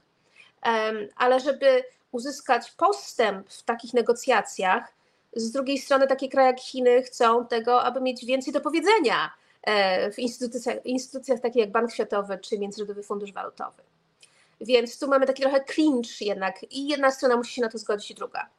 [1.16, 4.94] Ale żeby uzyskać postęp w takich negocjacjach,
[5.36, 9.32] z drugiej strony takie kraje jak Chiny chcą tego, aby mieć więcej do powiedzenia
[9.64, 13.82] e, w instytucjach, instytucjach takich jak Bank Światowy czy Międzynarodowy Fundusz Walutowy.
[14.62, 18.12] Więc tu mamy taki trochę clinch jednak i jedna strona musi się na to zgodzić
[18.12, 18.50] i druga.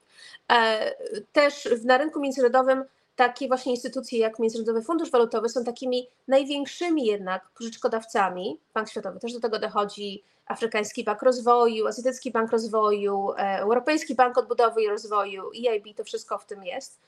[0.52, 0.94] E,
[1.32, 2.84] też na rynku międzynarodowym
[3.16, 8.60] takie właśnie instytucje jak Międzynarodowy Fundusz Walutowy są takimi największymi jednak pożyczkodawcami.
[8.74, 14.38] Bank Światowy też do tego dochodzi, Afrykański Bank Rozwoju, Azjatycki Bank Rozwoju, e, Europejski Bank
[14.38, 17.00] Odbudowy i Rozwoju, EIB, to wszystko w tym jest.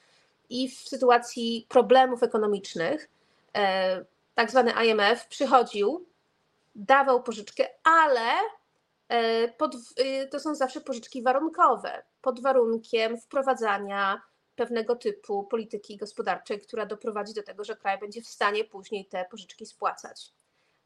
[0.50, 3.08] I w sytuacji problemów ekonomicznych
[3.56, 6.06] e, tak zwany IMF przychodził,
[6.74, 8.30] dawał pożyczkę, ale
[9.08, 9.76] e, pod,
[10.30, 14.22] to są zawsze pożyczki warunkowe, pod warunkiem wprowadzania
[14.56, 19.24] pewnego typu polityki gospodarczej, która doprowadzi do tego, że kraj będzie w stanie później te
[19.30, 20.32] pożyczki spłacać.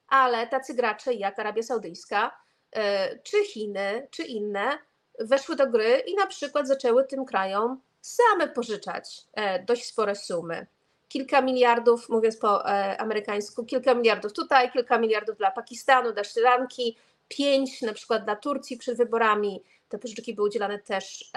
[0.08, 2.40] Ale tacy gracze jak Arabia Saudyjska,
[2.72, 4.78] e, czy Chiny, czy inne
[5.18, 10.66] weszły do gry i na przykład zaczęły tym krajom same pożyczać e, dość spore sumy.
[11.08, 16.42] Kilka miliardów, mówiąc po e, amerykańsku, kilka miliardów tutaj, kilka miliardów dla Pakistanu, dla Sri
[16.42, 16.96] Lanki,
[17.30, 19.62] pięć na przykład dla Turcji przed wyborami.
[19.88, 21.30] Te pożyczki były udzielane też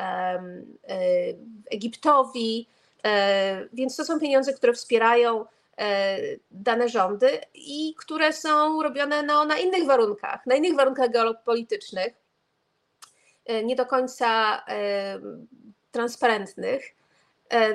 [1.71, 2.67] Egiptowi,
[3.73, 5.45] więc to są pieniądze, które wspierają
[6.51, 12.13] dane rządy i które są robione no, na innych warunkach, na innych warunkach geopolitycznych,
[13.63, 14.61] nie do końca
[15.91, 16.95] transparentnych.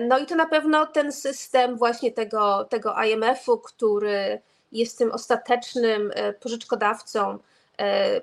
[0.01, 4.41] No i to na pewno ten system właśnie tego, tego IMF-u, który
[4.73, 7.39] jest tym ostatecznym pożyczkodawcą,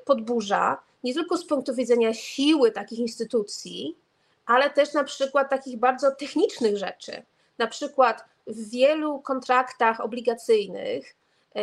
[0.05, 3.97] podburza, nie tylko z punktu widzenia siły takich instytucji,
[4.45, 7.23] ale też na przykład takich bardzo technicznych rzeczy.
[7.57, 11.15] Na przykład w wielu kontraktach obligacyjnych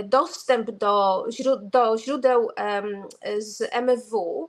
[0.05, 1.25] dostęp do,
[1.63, 2.49] do źródeł
[3.39, 4.49] z MFW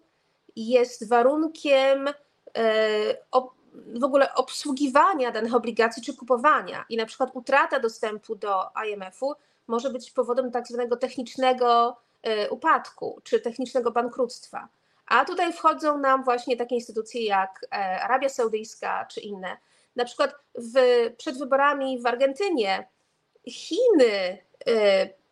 [0.55, 2.09] jest warunkiem
[3.73, 6.85] w ogóle obsługiwania danych obligacji czy kupowania.
[6.89, 9.33] I na przykład utrata dostępu do IMF-u
[9.67, 11.97] może być powodem tak zwanego technicznego
[12.49, 14.67] upadku czy technicznego bankructwa.
[15.07, 17.65] A tutaj wchodzą nam właśnie takie instytucje jak
[18.01, 19.57] Arabia Saudyjska czy inne.
[19.95, 20.73] Na przykład w,
[21.17, 22.87] przed wyborami w Argentynie
[23.49, 24.37] Chiny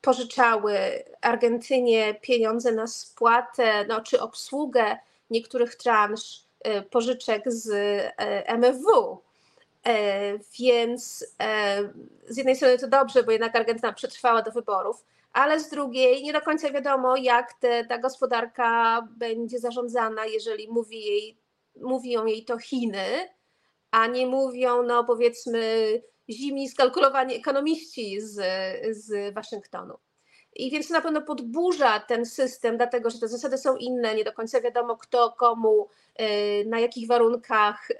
[0.01, 0.73] pożyczały
[1.21, 4.97] Argentynie pieniądze na spłatę no, czy obsługę
[5.30, 6.43] niektórych transz
[6.91, 7.69] pożyczek z
[8.45, 9.21] MFW.
[10.60, 11.25] Więc
[12.27, 16.33] z jednej strony to dobrze, bo jednak Argentyna przetrwała do wyborów, ale z drugiej nie
[16.33, 21.37] do końca wiadomo, jak te, ta gospodarka będzie zarządzana, jeżeli mówi, jej,
[21.81, 23.29] mówią jej to Chiny,
[23.91, 28.35] a nie mówią, no powiedzmy, zimni, skalkulowani ekonomiści z,
[28.97, 29.97] z Waszyngtonu.
[30.55, 34.33] I więc na pewno podburza ten system, dlatego że te zasady są inne, nie do
[34.33, 35.87] końca wiadomo kto, komu,
[36.21, 37.95] y, na jakich warunkach, y,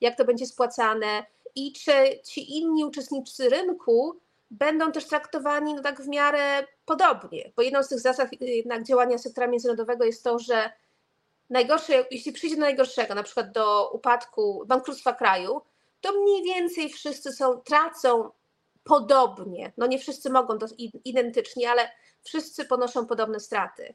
[0.00, 6.02] jak to będzie spłacane i czy ci inni uczestnicy rynku będą też traktowani no tak
[6.02, 10.72] w miarę podobnie, bo jedną z tych zasad jednak działania sektora międzynarodowego jest to, że
[11.50, 15.60] najgorsze, jeśli przyjdzie do najgorszego, na przykład do upadku, bankructwa kraju,
[16.00, 18.30] to mniej więcej wszyscy są, tracą
[18.84, 19.72] podobnie.
[19.76, 20.66] No nie wszyscy mogą to
[21.04, 21.90] identycznie, ale
[22.22, 23.94] wszyscy ponoszą podobne straty.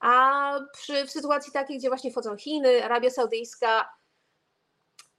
[0.00, 3.88] A przy, w sytuacji takiej, gdzie właśnie wchodzą Chiny, Arabia Saudyjska,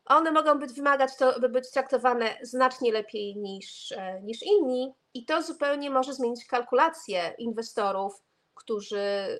[0.05, 5.25] one mogą być wymagać to, by być traktowane znacznie lepiej niż, e, niż inni, i
[5.25, 8.21] to zupełnie może zmienić kalkulacje inwestorów,
[8.55, 9.39] którzy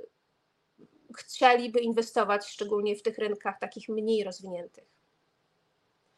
[1.17, 4.84] chcieliby inwestować szczególnie w tych rynkach takich mniej rozwiniętych.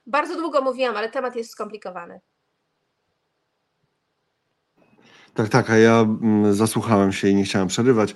[0.07, 2.19] Bardzo długo mówiłam, ale temat jest skomplikowany.
[5.33, 8.15] Tak, tak, a ja mm, zasłuchałem się i nie chciałem przerywać,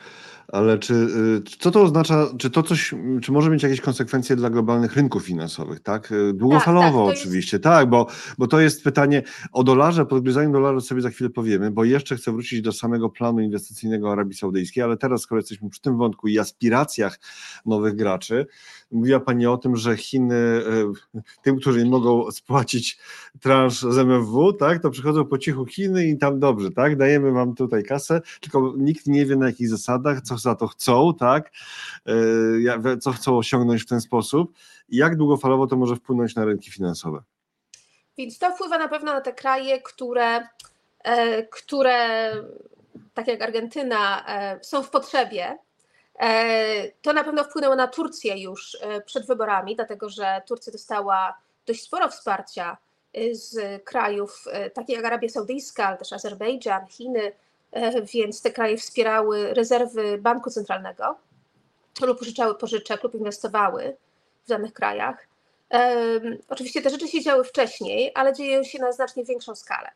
[0.51, 4.49] ale czy, y, co to oznacza, czy to coś, czy może mieć jakieś konsekwencje dla
[4.49, 6.11] globalnych rynków finansowych, tak?
[6.11, 8.07] Y, długofalowo tak, jest- oczywiście, tak, bo,
[8.37, 12.31] bo to jest pytanie o dolarze, podgryzaniu dolara sobie za chwilę powiemy, bo jeszcze chcę
[12.31, 16.39] wrócić do samego planu inwestycyjnego Arabii Saudyjskiej, ale teraz, skoro jesteśmy przy tym wątku i
[16.39, 17.19] aspiracjach
[17.65, 18.45] nowych graczy,
[18.91, 22.99] mówiła Pani o tym, że Chiny, y, tym, którzy nie mogą spłacić
[23.41, 27.55] transz z MFW, tak, to przychodzą po cichu Chiny i tam dobrze, tak, dajemy Wam
[27.55, 31.51] tutaj kasę, tylko nikt nie wie na jakich zasadach, co za to chcą, tak,
[32.59, 34.53] ja- co chcą osiągnąć w ten sposób
[34.89, 37.23] i jak długofalowo to może wpłynąć na rynki finansowe.
[38.17, 40.47] Więc to wpływa na pewno na te kraje, które,
[41.03, 42.31] e, które
[43.13, 45.57] tak jak Argentyna, e, są w potrzebie.
[46.19, 51.37] E, To na pewno wpłynęło na Turcję już e, przed wyborami, dlatego że Turcja dostała
[51.65, 52.77] dość sporo wsparcia
[53.13, 57.31] e, z krajów takich jak Arabia Saudyjska, ale też Azerbejdżan, Chiny,
[58.13, 61.15] więc te kraje wspierały rezerwy Banku Centralnego
[62.01, 63.95] lub pożyczały pożyczek lub inwestowały
[64.45, 65.27] w danych krajach.
[66.49, 69.89] Oczywiście te rzeczy się działy wcześniej, ale dzieją się na znacznie większą skalę.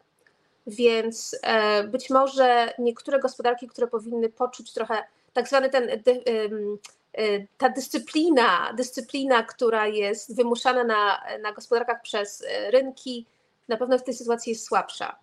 [0.68, 1.40] Więc
[1.88, 5.04] być może niektóre gospodarki, które powinny poczuć trochę
[5.34, 6.78] tak zwany ten, em,
[7.14, 13.26] e, ta dyscyplina, dyscyplina, która jest wymuszana na, na gospodarkach przez e, rynki,
[13.68, 15.16] na pewno w tej sytuacji jest słabsza.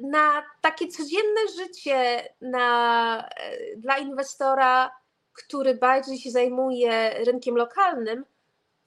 [0.00, 4.90] Na takie codzienne życie na, e, dla inwestora,
[5.32, 8.24] który bardziej się zajmuje rynkiem lokalnym,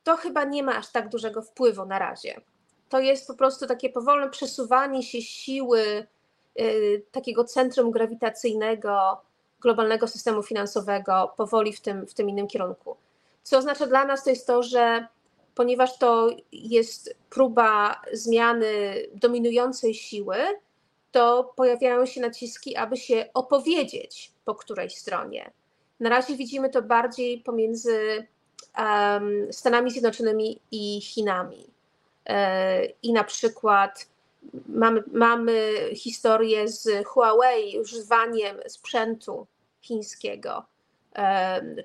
[0.04, 2.42] to chyba nie ma aż tak dużego wpływu na razie.
[2.90, 6.08] To jest po prostu takie powolne przesuwanie się siły
[7.12, 9.22] takiego centrum grawitacyjnego
[9.62, 12.96] globalnego systemu finansowego powoli w tym, w tym innym kierunku.
[13.44, 15.08] Co oznacza dla nas to jest to, że
[15.56, 20.36] ponieważ to jest próba zmiany dominującej siły,
[21.12, 25.52] to pojawiają się naciski, aby się opowiedzieć po której stronie.
[26.00, 28.28] Na razie widzimy to bardziej pomiędzy
[28.78, 31.68] um, Stanami Zjednoczonymi i Chinami.
[32.26, 34.08] E, I na przykład
[34.68, 39.48] mamy, mamy historię z Huawei, używaniem sprzętu
[39.82, 40.66] chińskiego,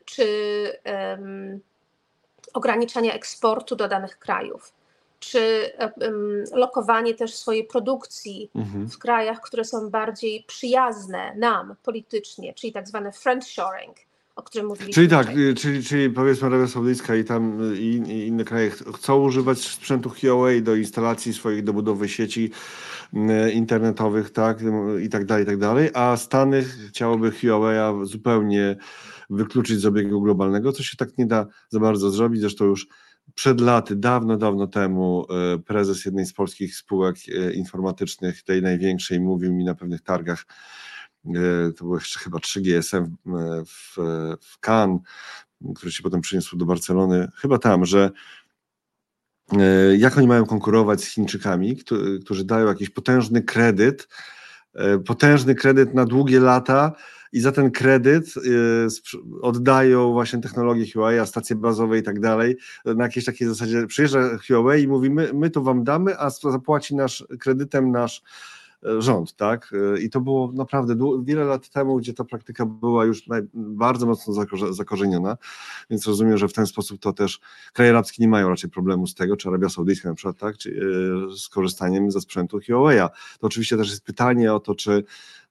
[0.05, 0.27] czy
[2.55, 4.73] ograniczania eksportu do danych krajów,
[5.21, 5.73] czy
[6.53, 8.91] lokowanie też swojej produkcji mhm.
[8.91, 13.97] w krajach, które są bardziej przyjazne nam politycznie, czyli tak zwane friendshoring,
[14.37, 14.95] o którym mówiliśmy.
[14.95, 19.59] Czyli tak, czyli, czyli powiedzmy Arabia Saudyjska i tam i, i, inne kraje chcą używać
[19.59, 22.51] sprzętu Huawei do instalacji swoich, do budowy sieci
[23.53, 24.59] internetowych, tak,
[25.03, 28.77] i tak dalej, i tak dalej, a Stany chciałoby Huawei zupełnie
[29.31, 32.41] wykluczyć z obiegu globalnego, co się tak nie da za bardzo zrobić.
[32.41, 32.87] Zresztą już
[33.35, 35.27] przed laty, dawno, dawno temu
[35.67, 37.17] prezes jednej z polskich spółek
[37.55, 40.45] informatycznych, tej największej, mówił mi na pewnych targach,
[41.77, 43.07] to było jeszcze chyba 3GSM
[43.67, 43.97] w,
[44.41, 45.01] w Cannes,
[45.77, 48.11] który się potem przyniósł do Barcelony, chyba tam, że
[49.99, 51.77] jak oni mają konkurować z Chińczykami,
[52.25, 54.09] którzy dają jakiś potężny kredyt,
[55.07, 56.93] potężny kredyt na długie lata,
[57.33, 58.35] i za ten kredyt
[59.43, 64.83] oddają właśnie technologię Huawei, stacje bazowe i tak dalej, na jakiejś takiej zasadzie przyjeżdża Huawei
[64.83, 68.23] i mówi, my, my to wam damy, a zapłaci nasz kredytem nasz e,
[68.99, 69.75] rząd, tak?
[69.95, 73.23] E, I to było naprawdę wiele lat temu, gdzie ta praktyka była już
[73.55, 74.35] bardzo mocno
[74.71, 75.37] zakorzeniona,
[75.91, 77.41] więc rozumiem, że w ten sposób to też
[77.73, 80.59] kraje arabskie nie mają raczej problemu z tego, czy Arabia Saudyjska na przykład, tak?
[80.59, 80.71] Czy,
[81.31, 83.09] e, z korzystaniem ze sprzętu Huawei'a.
[83.41, 85.05] To oczywiście też jest pytanie o to, czy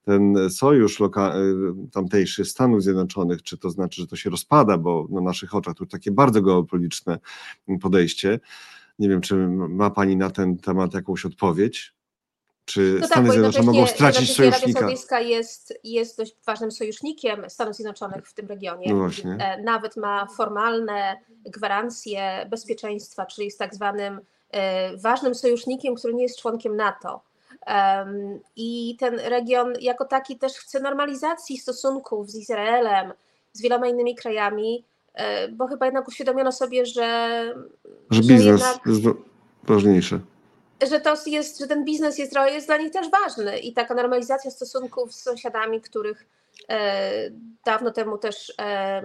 [0.06, 1.04] ten sojusz y,
[1.91, 5.86] tamtejszy Stanów Zjednoczonych, czy to znaczy, że to się rozpada, bo na naszych oczach to
[5.86, 7.19] takie bardzo geopolityczne
[7.82, 8.39] podejście.
[9.00, 11.95] Nie wiem, czy ma Pani na ten temat jakąś odpowiedź?
[12.65, 14.58] Czy no tak, Stany Zjednoczone mogą stracić sojusznika?
[14.58, 18.93] Arabia Saudyjska jest, jest dość ważnym sojusznikiem Stanów Zjednoczonych w tym regionie.
[18.93, 24.19] No e, Nawet ma formalne gwarancje bezpieczeństwa, czyli jest tak zwanym
[24.51, 27.21] e, ważnym sojusznikiem, który nie jest członkiem NATO.
[28.56, 33.13] I ten region jako taki też chce normalizacji stosunków z Izraelem,
[33.54, 37.54] z wieloma innymi krajami, e, bo chyba jednak uświadomiono sobie, że.
[38.10, 39.17] Że, że biznes jednak, jest
[39.63, 40.19] ważniejszy.
[40.89, 44.51] Że, to jest, że ten biznes jest, jest dla nich też ważny i taka normalizacja
[44.51, 46.25] stosunków z sąsiadami, których
[46.69, 47.11] e,
[47.65, 49.01] dawno temu też e,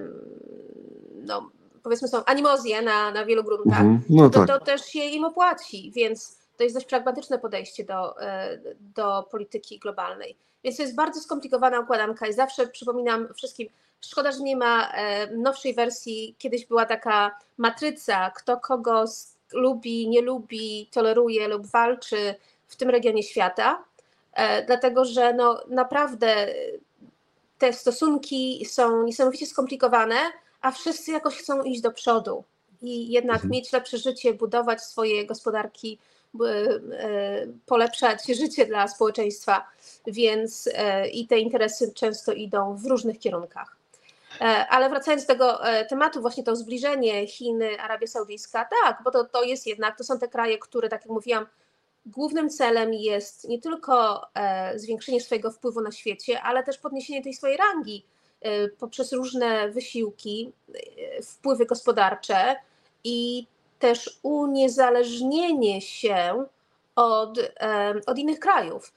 [1.14, 1.50] no,
[1.82, 4.02] powiedzmy są animozje na, na wielu gruntach, mhm.
[4.10, 4.48] no to, tak.
[4.48, 9.78] to też się im opłaci, więc to jest dość pragmatyczne podejście do, e, do polityki
[9.78, 10.36] globalnej.
[10.64, 13.68] Więc to jest bardzo skomplikowana układanka i zawsze przypominam wszystkim,
[14.00, 16.34] szkoda, że nie ma e, nowszej wersji.
[16.38, 19.04] Kiedyś była taka matryca, kto kogo
[19.52, 22.34] lubi, nie lubi, toleruje lub walczy
[22.68, 23.84] w tym regionie świata,
[24.32, 26.54] e, dlatego że no, naprawdę
[27.58, 30.16] te stosunki są niesamowicie skomplikowane,
[30.60, 32.44] a wszyscy jakoś chcą iść do przodu
[32.82, 33.50] i jednak mhm.
[33.50, 35.98] mieć lepsze życie, budować swoje gospodarki
[36.40, 39.66] E, polepszać życie dla społeczeństwa,
[40.06, 43.76] więc e, i te interesy często idą w różnych kierunkach.
[44.40, 49.24] E, ale wracając do tego tematu, właśnie to zbliżenie Chiny, Arabia Saudyjska, tak, bo to,
[49.24, 51.46] to jest jednak, to są te kraje, które, tak jak mówiłam,
[52.06, 54.26] głównym celem jest nie tylko
[54.74, 58.04] zwiększenie swojego wpływu na świecie, ale też podniesienie tej swojej rangi
[58.78, 60.52] poprzez różne wysiłki,
[61.22, 62.56] wpływy gospodarcze
[63.04, 63.46] i
[63.78, 66.44] też uniezależnienie się
[66.96, 67.38] od,
[68.06, 68.92] od innych krajów.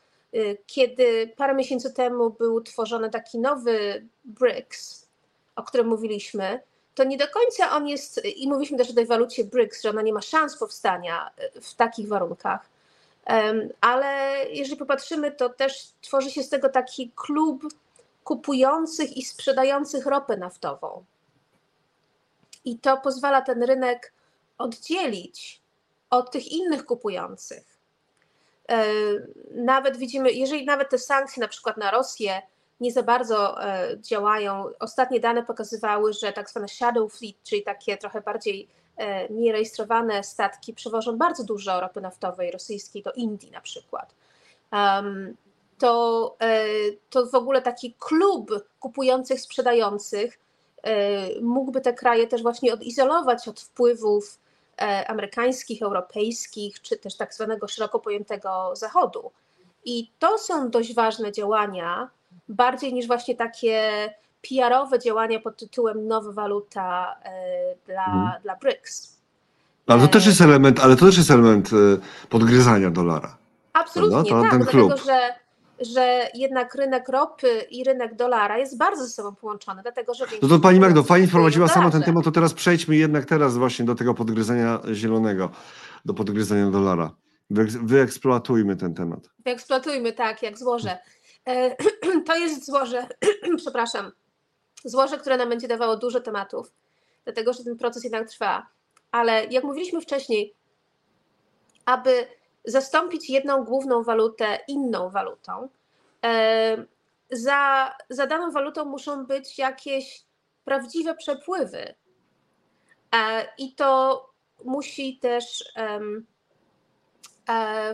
[0.65, 5.02] Kiedy parę miesięcy temu był tworzony taki nowy BRICS,
[5.55, 6.61] o którym mówiliśmy,
[6.95, 10.01] to nie do końca on jest, i mówiliśmy też o tej walucie BRICS, że ona
[10.01, 12.73] nie ma szans powstania y, w takich warunkach,
[13.81, 17.63] ale jeżeli popatrzymy, to też tworzy się z tego taki klub
[18.23, 21.03] kupujących i sprzedających ropę naftową.
[22.65, 24.13] I to pozwala ten rynek
[24.57, 25.61] oddzielić
[26.09, 27.63] od tych innych kupujących.
[28.69, 28.85] E,
[29.51, 32.41] nawet widzimy, jeżeli nawet te sankcje na przykład na Rosję
[32.79, 37.97] nie za bardzo e, działają, ostatnie dane pokazywały, że tak zwane shadow fleet, czyli takie
[37.97, 38.67] trochę bardziej
[38.97, 44.15] e, nierejestrowane statki przewożą bardzo dużo ropy naftowej rosyjskiej do Indii na przykład.
[45.77, 46.37] To,
[47.09, 50.39] to w ogóle taki klub kupujących, sprzedających
[51.41, 54.39] mógłby te kraje też właśnie odizolować od wpływów
[54.81, 59.31] E, amerykańskich, europejskich, czy też tak zwanego szeroko pojętego Zachodu.
[59.85, 62.09] I to są dość ważne działania,
[62.49, 63.81] bardziej niż właśnie takie
[64.49, 67.31] PR-owe działania pod tytułem nowa waluta e,
[67.85, 68.41] dla, Mhm.
[68.43, 69.13] dla BRICS.
[69.87, 73.37] Ale to też E, jest element, ale to też jest element e, podgryzania dolara.
[73.73, 74.31] Absolutnie?
[74.31, 75.05] To tak, ten dlatego klub.
[75.05, 75.35] że,
[75.93, 80.47] że jednak rynek ropy i rynek dolara jest bardzo ze sobą połączony, dlatego że No
[80.47, 83.95] to Pani Magdo, cirkuluje wprowadziła sama ten temat, to teraz przejdźmy jednak teraz właśnie do
[83.95, 85.49] tego podgryzania zielonego,
[86.05, 87.11] do podgryzania dolara.
[87.51, 89.19] Wyek- Wyeksploatujmy ten temat.
[89.45, 90.97] Eksploatujmy tak, jak złoże.
[91.47, 91.75] E,
[92.27, 93.07] To jest złoże,
[93.57, 94.11] przepraszam,
[94.85, 96.73] złoże, które nam będzie dawało dużo tematów,
[97.23, 98.67] dlatego że ten proces jednak trwa.
[99.11, 100.55] Ale jak mówiliśmy wcześniej,
[101.85, 102.27] aby
[102.65, 105.69] zastąpić jedną główną walutę inną walutą,
[106.25, 106.85] e,
[107.31, 110.25] za, za daną walutą muszą być jakieś
[110.65, 111.95] prawdziwe przepływy.
[113.15, 114.29] E, I to
[114.65, 115.73] musi też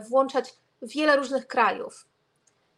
[0.09, 2.05] włączać wiele różnych krajów.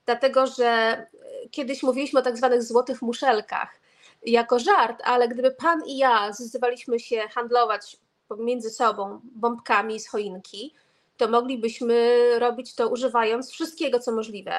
[0.06, 1.08] Dlatego, że e,
[1.52, 3.80] kiedyś mówiliśmy o tak zwanych złotych muszelkach
[4.26, 7.98] jako żart, ale gdyby pan i ja zdecydowaliśmy się handlować
[8.28, 10.74] pomiędzy sobą bombkami z choinki,
[11.18, 14.54] to moglibyśmy robić to używając wszystkiego, co możliwe,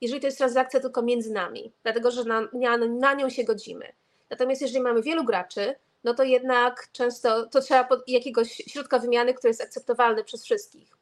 [0.00, 3.92] jeżeli to jest transakcja tylko między nami, dlatego że na, na, na nią się godzimy.
[4.30, 5.74] Natomiast jeżeli mamy wielu graczy,
[6.04, 10.99] no to jednak często to trzeba jakiegoś środka wymiany, który jest akceptowalny przez wszystkich.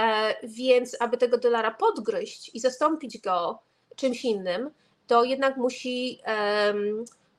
[0.00, 3.58] E, więc aby tego dolara podgryźć i zastąpić go
[3.96, 4.70] czymś innym,
[5.06, 6.20] to jednak musi,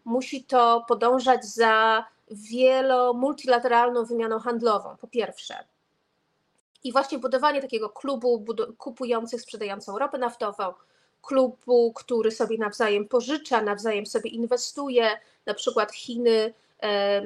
[0.05, 5.55] musi to podążać za wielo multilateralną wymianą handlową, po pierwsze.
[6.83, 8.45] I właśnie budowanie takiego klubu
[8.77, 10.73] kupujących, sprzedającą ropę naftową,
[11.21, 15.09] klubu, który sobie nawzajem pożycza, nawzajem sobie inwestuje,
[15.45, 17.21] na przykład Chiny e,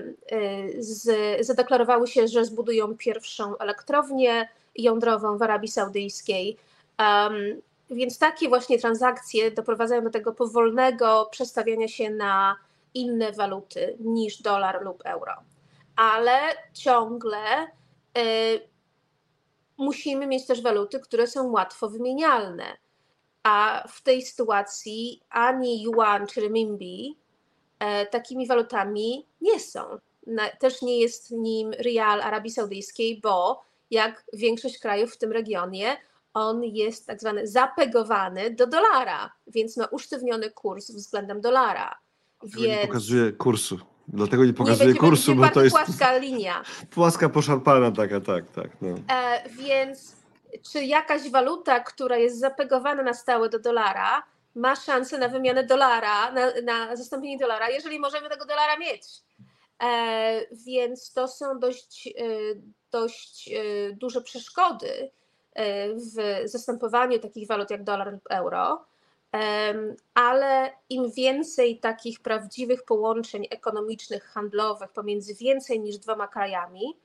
[0.79, 1.05] z,
[1.45, 6.57] zadeklarowały się, że zbudują pierwszą elektrownię jądrową w Arabii Saudyjskiej.
[6.99, 12.55] Um, więc takie właśnie transakcje doprowadzają do tego powolnego przestawiania się na
[12.93, 15.33] inne waluty niż dolar lub euro.
[15.95, 16.39] Ale
[16.73, 17.67] ciągle
[18.17, 18.69] y,
[19.77, 22.77] musimy mieć też waluty, które są łatwo wymienialne.
[23.43, 27.17] A w tej sytuacji ani yuan czy renminbi
[27.79, 29.81] e, takimi walutami nie są.
[30.27, 35.97] Na, też nie jest nim rial Arabii Saudyjskiej, bo jak większość krajów w tym regionie,
[36.33, 41.95] on jest tak zwany zapegowany do dolara, więc ma usztywniony kurs względem dolara.
[42.41, 43.79] Dlatego nie Więc pokazuje kursu.
[44.07, 46.63] Dlatego nie nie pokazuje będzie, kursu, bo to jest płaska linia.
[46.95, 48.67] płaska poszarpana taka, tak, tak.
[48.81, 48.95] No.
[49.11, 50.15] E, więc
[50.71, 54.23] czy jakaś waluta, która jest zapegowana na stałe do dolara,
[54.55, 59.03] ma szansę na wymianę dolara, na, na zastąpienie dolara, jeżeli możemy tego dolara mieć?
[59.83, 62.11] E, więc to są dość, e,
[62.91, 63.61] dość e,
[63.93, 65.11] duże przeszkody
[65.53, 66.13] e, w
[66.49, 68.85] zastępowaniu takich walut jak dolar lub euro.
[70.13, 76.97] Ale im więcej takich prawdziwych połączeń ekonomicznych, handlowych pomiędzy więcej niż dwoma krajami,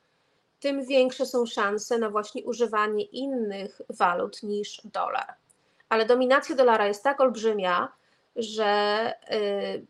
[0.62, 5.35] tym większe są szanse na właśnie używanie innych walut niż dolar.
[5.89, 7.93] Ale dominacja dolara jest tak olbrzymia,
[8.37, 9.87] że y,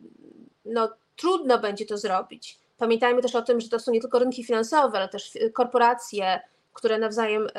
[0.65, 2.59] no, trudno będzie to zrobić.
[2.83, 6.41] Pamiętajmy też o tym, że to są nie tylko rynki finansowe, ale też korporacje,
[6.73, 7.51] które nawzajem, y,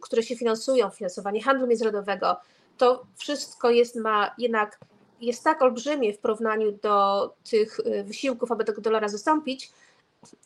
[0.00, 2.36] które się finansują, finansowanie handlu międzynarodowego.
[2.78, 4.78] To wszystko jest ma jednak
[5.20, 9.70] jest tak olbrzymie w porównaniu do tych y, wysiłków, aby tego dolara zastąpić,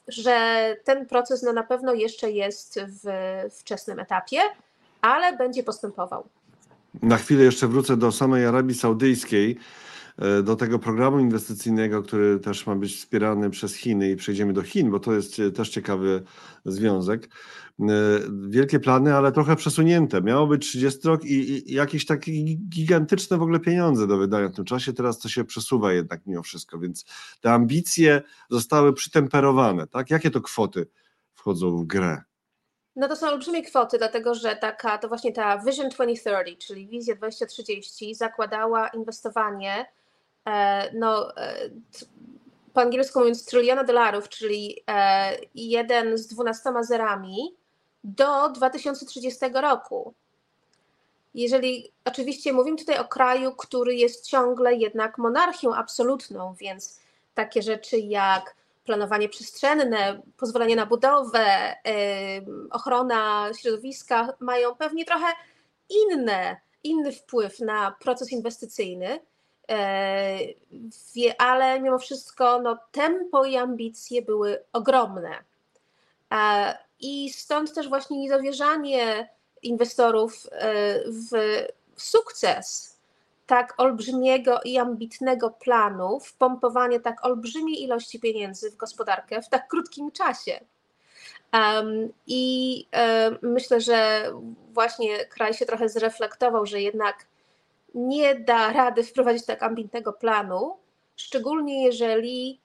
[0.09, 3.09] że ten proces no, na pewno jeszcze jest w
[3.51, 4.39] wczesnym etapie,
[5.01, 6.29] ale będzie postępował.
[7.03, 9.84] Na chwilę jeszcze wrócę do samej Arabii Saudyjskiej, e,
[10.43, 14.91] do tego programu inwestycyjnego, który też ma być wspierany przez Chiny i przejdziemy do Chin,
[14.91, 16.23] bo to jest e, też ciekawy
[16.65, 17.29] związek.
[17.81, 17.85] E,
[18.49, 20.23] Wielkie plany, ale trochę przesunięte.
[20.23, 22.33] Miało być 30 rok i, i jakieś takie
[22.69, 24.93] gigantyczne w ogóle pieniądze do wydania w tym czasie.
[24.93, 27.05] Teraz to się przesuwa jednak mimo wszystko, więc
[27.41, 29.87] te ambicje zostały przytemperowane.
[29.87, 30.11] Tak?
[30.11, 30.87] Jakie to kwoty
[31.35, 32.23] wchodzą w grę?
[32.97, 37.15] No to są olbrzymie kwoty, dlatego że taka, to właśnie ta Vision 2030, czyli wizja
[37.15, 40.04] 2030 zakładała inwestowanie, e,
[40.95, 41.71] no, e,
[42.73, 47.55] po angielsku mówiąc tryliona dolarów, czyli e, jeden z dwunastoma zerami
[48.05, 50.15] do 2030 roku.
[51.35, 57.01] Jeżeli oczywiście mówimy tutaj o kraju, który jest ciągle jednak monarchią absolutną, więc
[57.35, 61.77] takie rzeczy jak planowanie przestrzenne, pozwolenie na budowę,
[62.71, 65.27] ochrona środowiska mają pewnie trochę
[65.91, 69.21] inne, inny wpływ na proces inwestycyjny, e,
[71.39, 75.39] ale mimo wszystko no, tempo i ambicje były ogromne.
[76.33, 79.29] E, I stąd też właśnie niedowierzanie
[79.63, 81.33] inwestorów e, w
[81.97, 82.95] sukces
[83.47, 90.11] tak olbrzymiego i ambitnego planu, wpompowanie tak olbrzymiej ilości pieniędzy w gospodarkę w tak krótkim
[90.11, 90.61] czasie.
[92.27, 92.87] I
[93.43, 94.31] myślę, że
[94.73, 97.27] właśnie kraj się trochę zreflektował, że jednak
[97.95, 100.77] nie da rady wprowadzić tak ambitnego planu,
[101.17, 102.61] szczególnie jeżeli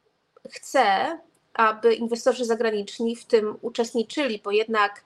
[0.49, 1.19] chce,
[1.53, 5.03] aby inwestorzy zagraniczni w tym uczestniczyli, bo jednak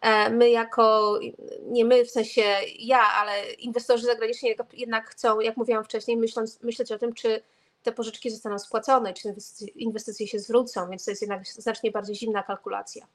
[0.00, 1.18] e, my jako,
[1.66, 2.42] nie my w sensie
[2.78, 7.42] ja, ale inwestorzy zagraniczni jednak chcą, jak mówiłam wcześniej, myśląc, myśleć o tym, czy
[7.82, 9.34] te pożyczki zostaną spłacone, czy
[9.74, 13.06] inwestycje się zwrócą, więc to jest jednak znacznie bardziej zimna kalkulacja.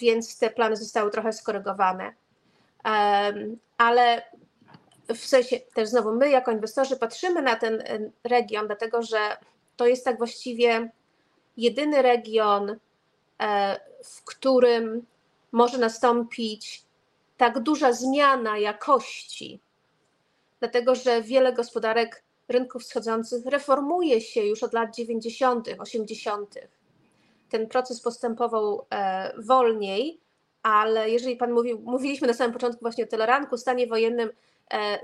[0.00, 2.14] Więc te plany zostały trochę skorygowane.
[3.78, 4.22] Ale
[5.08, 7.82] w sensie też znowu my jako inwestorzy patrzymy na ten
[8.24, 9.36] region, dlatego że
[9.76, 10.90] to jest tak właściwie
[11.56, 12.76] jedyny region,
[13.42, 15.06] e, w którym
[15.52, 16.84] może nastąpić
[17.36, 19.60] tak duża zmiana jakości,
[20.60, 26.54] dlatego że wiele gospodarek rynków wschodzących reformuje się już od lat 90., 80.
[27.50, 30.20] Ten proces postępował e, wolniej,
[30.62, 34.32] ale jeżeli Pan mówił, mówiliśmy na samym początku właśnie o Teleranku, stanie wojennym, e,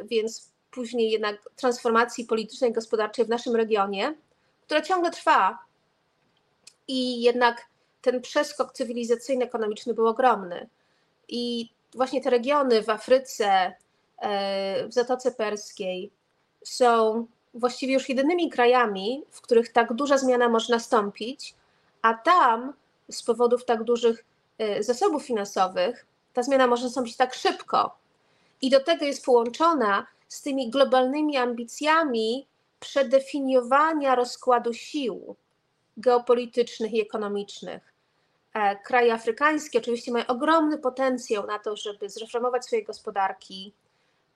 [0.04, 4.14] więc później jednak transformacji politycznej i gospodarczej w naszym regionie,
[4.66, 5.58] która ciągle trwa.
[6.88, 7.66] I jednak
[8.02, 10.68] ten przeskok cywilizacyjny, ekonomiczny był ogromny.
[11.28, 13.74] I właśnie te regiony w Afryce,
[14.18, 16.10] e, w Zatoce Perskiej,
[16.64, 21.54] są właściwie już jedynymi krajami, w których tak duża zmiana może nastąpić,
[22.02, 22.72] a tam
[23.10, 24.24] z powodów tak dużych
[24.60, 27.96] y, zasobów finansowych ta zmiana może nastąpić tak szybko.
[28.62, 32.46] I do tego jest połączona z tymi globalnymi ambicjami
[32.80, 35.36] przedefiniowania rozkładu sił
[35.96, 37.92] geopolitycznych i ekonomicznych.
[38.54, 43.72] E, kraje afrykańskie oczywiście mają ogromny potencjał na to, żeby zreformować swoje gospodarki,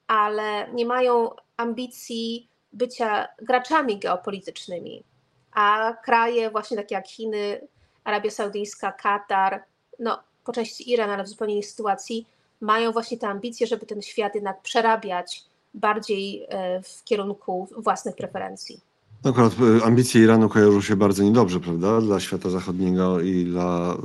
[0.06, 5.04] ale nie mają ambicji bycia graczami geopolitycznymi.
[5.52, 7.68] A kraje właśnie takie jak Chiny,
[8.04, 9.64] Arabia Saudyjska, Katar,
[9.98, 12.26] no po części Iran, ale w zupełnie innej sytuacji,
[12.60, 15.44] mają właśnie te ambicje, żeby ten świat jednak przerabiać
[15.74, 18.80] bardziej e, w kierunku własnych preferencji.
[19.24, 23.96] No akurat y, ambicje Iranu kojarzą się bardzo niedobrze, prawda, dla świata zachodniego i dla,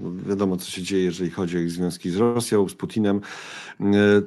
[0.00, 3.20] no, wiadomo co się dzieje, jeżeli chodzi o ich związki z Rosją, z Putinem.
[3.80, 3.84] Y,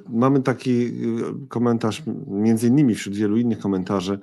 [0.10, 4.20] mamy taki y, komentarz, między innymi wśród wielu innych komentarzy,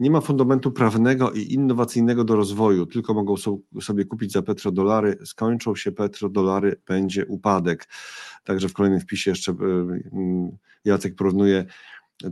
[0.00, 3.34] nie ma fundamentu prawnego i innowacyjnego do rozwoju, tylko mogą
[3.80, 7.88] sobie kupić za petrodolary, skończą się petrodolary, będzie upadek.
[8.44, 9.54] Także w kolejnym wpisie jeszcze
[10.84, 11.66] Jacek porównuje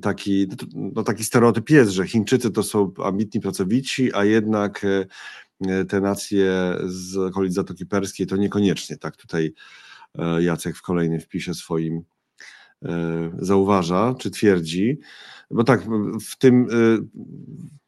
[0.02, 5.06] taki, no taki stereotyp jest, że Chińczycy to są ambitni, pracowici, a jednak e,
[5.66, 9.52] e, te nacje z okolic Zatoki Perskiej to niekoniecznie, tak tutaj
[10.18, 12.02] e, Jacek w kolejnym wpisie swoim
[13.38, 14.98] zauważa, czy twierdzi,
[15.50, 15.82] bo tak,
[16.28, 16.66] w tym,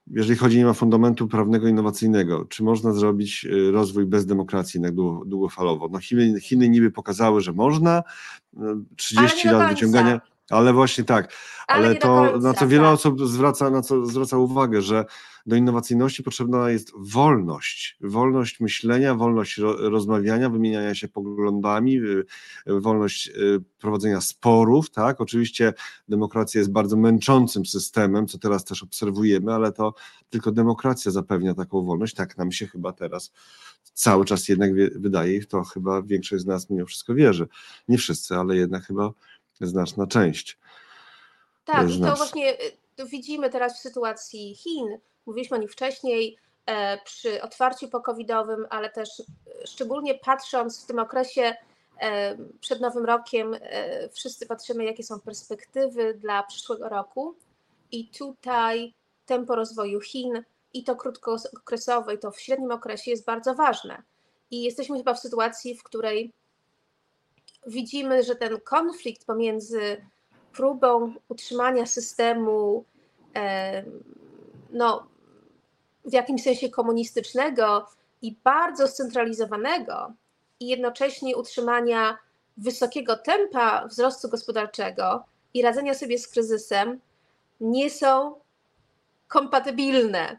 [0.07, 4.95] jeżeli chodzi, nie ma fundamentu prawnego innowacyjnego, czy można zrobić rozwój bez demokracji jednak
[5.27, 5.89] długofalowo?
[5.89, 8.03] No Chiny, Chiny niby pokazały, że można,
[8.97, 10.21] 30 lat wyciągania
[10.53, 11.33] ale właśnie tak,
[11.67, 12.95] ale, ale to na co wiele tak.
[12.95, 15.05] osób zwraca, na co zwraca uwagę, że
[15.47, 22.25] do innowacyjności potrzebna jest wolność, wolność myślenia, wolność rozmawiania, wymieniania się poglądami, y,
[22.67, 25.21] wolność y, prowadzenia sporów, tak?
[25.21, 25.73] Oczywiście
[26.09, 29.95] demokracja jest bardzo męczącym systemem, co teraz też obserwujemy, ale to
[30.31, 33.33] tylko demokracja zapewnia taką wolność, tak nam się chyba teraz
[33.95, 37.49] cały czas jednak wydaje i w to chyba większość z nas mimo wszystko wierzy.
[37.89, 39.13] Nie wszyscy, ale jednak chyba
[39.61, 40.59] znaczna część.
[41.65, 44.99] Tak, i to właśnie y, widzimy teraz w sytuacji Chin.
[45.27, 46.37] Mówiliśmy o nich wcześniej
[46.67, 49.25] e, przy otwarciu pokowidowym, ale też e,
[49.67, 51.57] szczególnie patrząc w tym okresie
[52.01, 53.57] e, przed Nowym Rokiem,
[54.13, 57.35] wszyscy patrzymy, jakie są perspektywy dla przyszłego roku.
[57.93, 58.95] I tutaj
[59.27, 60.43] tempo rozwoju Chin
[60.75, 64.03] i to krótkookresowe, i to w średnim okresie jest bardzo ważne.
[64.51, 66.33] I jesteśmy chyba w sytuacji, w której
[67.67, 70.05] widzimy, że ten konflikt pomiędzy
[70.53, 72.85] próbą utrzymania systemu
[74.71, 75.07] no,
[76.05, 77.89] w jakimś sensie komunistycznego
[78.23, 80.13] i bardzo scentralizowanego,
[80.61, 82.19] i jednocześnie utrzymania
[82.57, 87.01] wysokiego tempa wzrostu gospodarczego i radzenia sobie z kryzysem,
[87.61, 88.35] nie są
[89.29, 90.39] kompatybilne.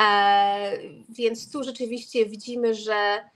[0.00, 3.20] E, więc tu rzeczywiście widzimy, że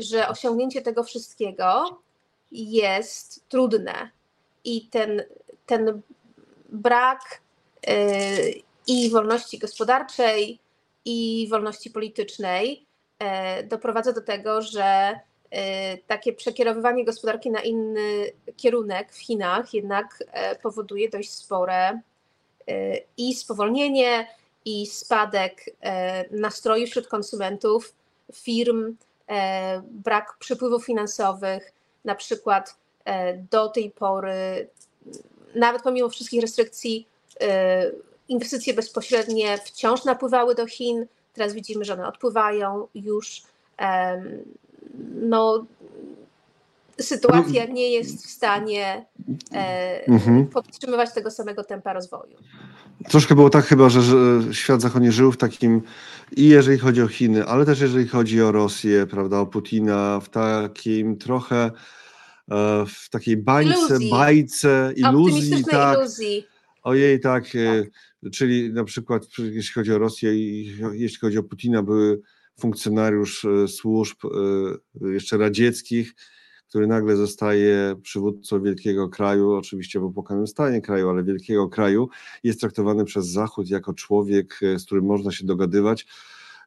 [0.00, 2.00] że osiągnięcie tego wszystkiego
[2.52, 4.10] jest trudne.
[4.64, 5.22] I ten,
[5.66, 6.02] ten
[6.68, 7.40] brak
[7.86, 7.96] e,
[8.86, 10.58] i wolności gospodarczej,
[11.04, 12.86] i wolności politycznej
[13.18, 15.20] e, doprowadza do tego, że
[16.06, 20.24] takie przekierowywanie gospodarki na inny kierunek w Chinach jednak
[20.62, 22.00] powoduje dość spore
[23.16, 24.28] i spowolnienie,
[24.64, 25.64] i spadek
[26.30, 27.94] nastroju wśród konsumentów,
[28.32, 28.96] firm,
[29.82, 31.72] brak przepływów finansowych,
[32.04, 32.76] na przykład
[33.50, 34.68] do tej pory,
[35.54, 37.06] nawet pomimo wszystkich restrykcji,
[38.28, 41.06] inwestycje bezpośrednie wciąż napływały do Chin.
[41.34, 43.42] Teraz widzimy, że one odpływają już.
[45.14, 45.64] No,
[47.02, 49.06] sytuacja nie jest w stanie
[49.52, 50.46] e, mhm.
[50.46, 52.36] podtrzymywać tego samego tempa rozwoju.
[53.08, 55.82] Troszkę było tak chyba, że, że świat zachodni żył w takim,
[56.36, 60.28] i jeżeli chodzi o Chiny, ale też jeżeli chodzi o Rosję, prawda, o Putina, w
[60.28, 61.70] takim trochę
[62.50, 64.10] e, w takiej bańce, iluzji.
[64.10, 65.64] bajce, iluzji.
[65.64, 65.98] Tak.
[65.98, 66.46] iluzji.
[66.82, 71.42] Ojej, tak, e, tak, czyli na przykład jeśli chodzi o Rosję i jeśli chodzi o
[71.42, 72.20] Putina, były
[72.60, 74.16] funkcjonariusz służb
[75.00, 76.14] jeszcze radzieckich,
[76.72, 82.08] który nagle zostaje przywódcą wielkiego kraju, oczywiście w opłakanym stanie kraju, ale wielkiego kraju,
[82.44, 86.06] jest traktowany przez Zachód jako człowiek, e, z którym można się dogadywać,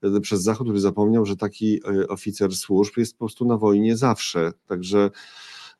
[0.03, 3.97] e, przez Zachód, który zapomniał, że taki e, oficer służb jest po prostu na wojnie
[3.97, 4.51] zawsze.
[4.67, 5.09] Także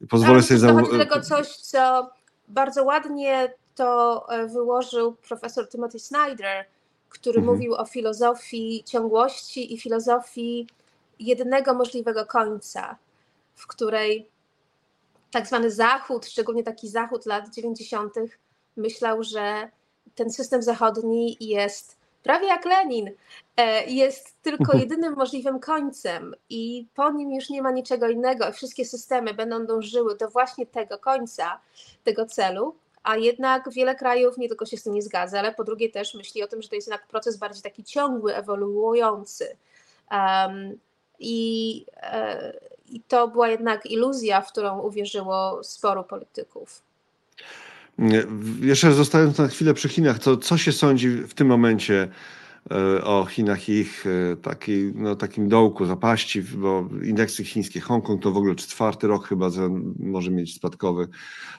[0.09, 0.91] pozwolę ale sobie zauważyć.
[0.91, 2.09] tego coś, co
[2.47, 6.65] bardzo ładnie to wyłożył profesor Timothy Snyder,
[7.09, 7.55] który mhm.
[7.55, 10.67] mówił o filozofii ciągłości i filozofii
[11.19, 12.97] jednego możliwego końca
[13.55, 14.29] w której
[15.31, 18.13] tak zwany Zachód, szczególnie taki Zachód lat 90.,
[18.77, 19.69] myślał, że
[20.15, 23.11] ten system zachodni jest prawie jak Lenin,
[23.57, 28.51] e, jest tylko jedynym możliwym końcem i po nim już nie ma niczego innego.
[28.51, 31.59] Wszystkie systemy będą dążyły do właśnie tego końca,
[32.03, 35.63] tego celu, a jednak wiele krajów nie tylko się z tym nie zgadza, ale po
[35.63, 39.57] drugie też myśli o tym, że to jest jednak proces bardziej taki ciągły, ewoluujący.
[40.11, 40.79] Um,
[41.19, 42.53] i, e,
[42.89, 46.81] I to była jednak iluzja, w którą uwierzyło sporo polityków.
[48.61, 52.07] Jeszcze zostając na chwilę przy Chinach, to co się sądzi w tym momencie
[53.03, 58.32] o Chinach i ich e, taki, no, takim dołku, zapaści, bo indeksy chińskie, Hongkong to
[58.32, 59.49] w ogóle czwarty rok chyba
[59.99, 61.07] może mieć spadkowy.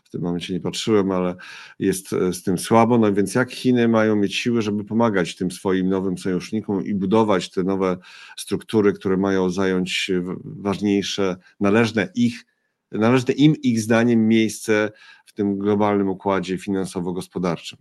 [0.04, 1.36] W tym momencie nie patrzyłem, ale
[1.78, 2.98] jest e, z tym słabo.
[2.98, 7.50] No więc jak Chiny mają mieć siły, żeby pomagać tym swoim nowym sojusznikom i budować
[7.50, 7.98] te nowe
[8.36, 10.10] struktury, które mają zająć
[10.44, 12.46] ważniejsze, należne ich,
[12.92, 14.92] należne im ich zdaniem miejsce
[15.26, 17.78] w tym globalnym układzie finansowo-gospodarczym?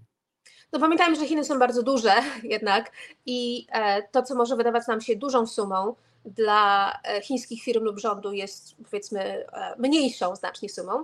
[0.76, 2.14] No pamiętajmy, że Chiny są bardzo duże
[2.44, 2.92] jednak
[3.26, 5.96] i e, to, co może wydawać nam się dużą sumą,
[6.26, 11.04] dla e, chińskich firm lub rządu jest powiedzmy e, mniejszą znacznie sumą.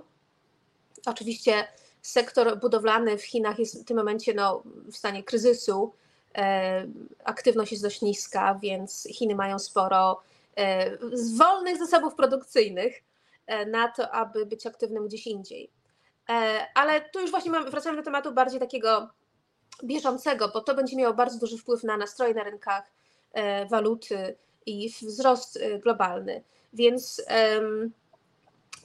[1.06, 1.68] Oczywiście
[2.02, 4.62] sektor budowlany w Chinach jest w tym momencie no,
[4.92, 5.92] w stanie kryzysu.
[7.24, 10.22] Aktywność jest dość niska, więc Chiny mają sporo
[11.36, 13.02] wolnych zasobów produkcyjnych
[13.66, 15.70] na to, aby być aktywnym gdzieś indziej.
[16.74, 19.08] Ale tu już właśnie mamy, wracamy do tematu bardziej takiego
[19.84, 22.90] bieżącego, bo to będzie miało bardzo duży wpływ na nastroje na rynkach
[23.32, 26.42] e, waluty i wzrost e, globalny.
[26.72, 27.24] Więc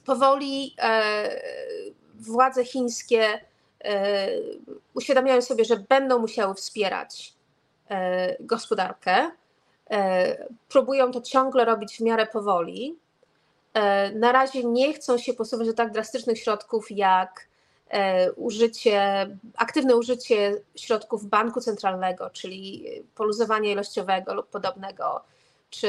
[0.04, 1.40] powoli e,
[2.14, 3.40] władze chińskie
[4.94, 7.34] uświadamiają sobie, że będą musiały wspierać
[8.40, 9.30] gospodarkę.
[10.68, 12.98] Próbują to ciągle robić w miarę powoli.
[14.14, 17.48] Na razie nie chcą się posuwać do tak drastycznych środków jak
[18.36, 19.26] użycie,
[19.56, 22.84] aktywne użycie środków banku centralnego, czyli
[23.14, 25.24] poluzowania ilościowego lub podobnego,
[25.70, 25.88] czy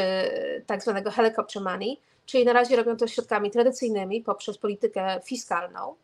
[0.65, 5.95] tak zwanego helicopter money, czyli na razie robią to środkami tradycyjnymi poprzez politykę fiskalną.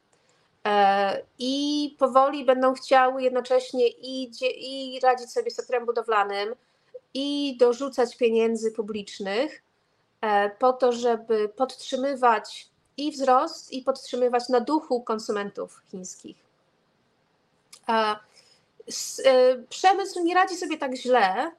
[0.68, 6.56] E, I powoli będą chciały jednocześnie i, i radzić sobie z sektorem budowlanym,
[7.14, 9.64] i dorzucać pieniędzy publicznych
[10.22, 16.38] e, po to, żeby podtrzymywać i wzrost, i podtrzymywać na duchu konsumentów chińskich.
[17.89, 18.16] E,
[19.70, 21.52] przemysł nie radzi sobie tak źle.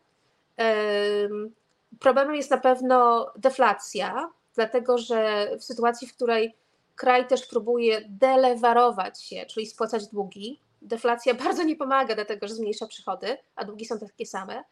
[2.00, 6.54] Problemem jest na pewno deflacja, dlatego że w sytuacji, w której
[6.96, 12.86] kraj też próbuje delewarować się, czyli spłacać długi, deflacja bardzo nie pomaga, dlatego że zmniejsza
[12.86, 14.64] przychody, a długi są takie same.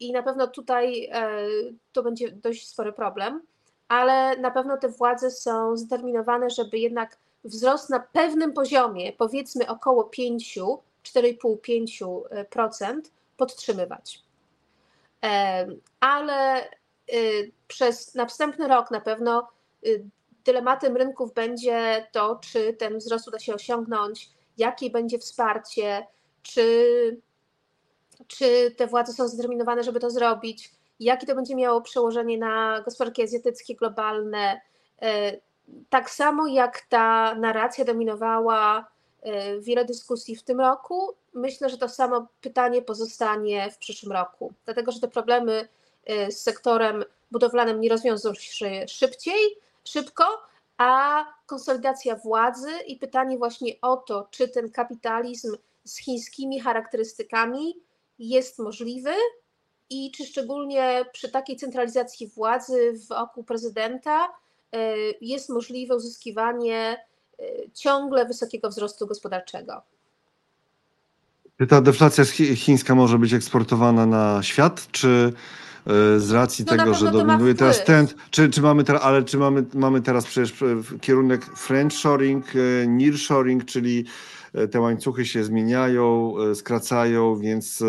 [0.00, 1.46] I na pewno tutaj e,
[1.92, 3.42] to będzie dość spory problem
[3.90, 10.04] ale na pewno te władze są zdeterminowane, żeby jednak wzrost na pewnym poziomie, powiedzmy około
[10.04, 10.58] 5,
[11.04, 13.00] 4,5-5%
[13.36, 14.22] podtrzymywać.
[16.00, 16.70] Ale
[17.14, 19.48] y, przez następny rok na pewno
[19.86, 20.04] y,
[20.44, 26.06] dylematem rynków będzie to, czy ten wzrost uda się osiągnąć, jakie będzie wsparcie,
[26.42, 27.20] czy,
[28.26, 33.22] czy te władze są zdeterminowane, żeby to zrobić jakie to będzie miało przełożenie na gospodarki
[33.22, 34.60] azjatyckie, globalne,
[35.90, 38.90] Tak samo jak ta narracja dominowała
[39.60, 44.92] wiele dyskusji w tym roku, myślę, że to samo pytanie pozostanie w przyszłym roku, dlatego
[44.92, 45.68] że te problemy
[46.30, 50.24] z sektorem budowlanym nie rozwiążą się szybciej, szybko,
[50.78, 57.76] a konsolidacja władzy i pytanie właśnie o to, czy ten kapitalizm z chińskimi charakterystykami
[58.18, 59.12] jest możliwy
[59.90, 64.28] i czy szczególnie przy takiej centralizacji władzy wokół prezydenta
[64.72, 66.96] e, jest możliwe uzyskiwanie
[67.38, 67.42] e,
[67.74, 69.82] ciągle wysokiego wzrostu gospodarczego.
[71.58, 72.24] Czy ta deflacja
[72.56, 75.32] chińska może być eksportowana na świat, czy
[76.16, 79.64] z racji no tego, że dominuje teraz ten, czy, czy mamy teraz, ale czy mamy,
[79.74, 80.54] mamy teraz przecież
[81.00, 82.44] kierunek French shoring,
[82.86, 84.04] nearshoring, czyli
[84.70, 87.82] te łańcuchy się zmieniają, skracają, więc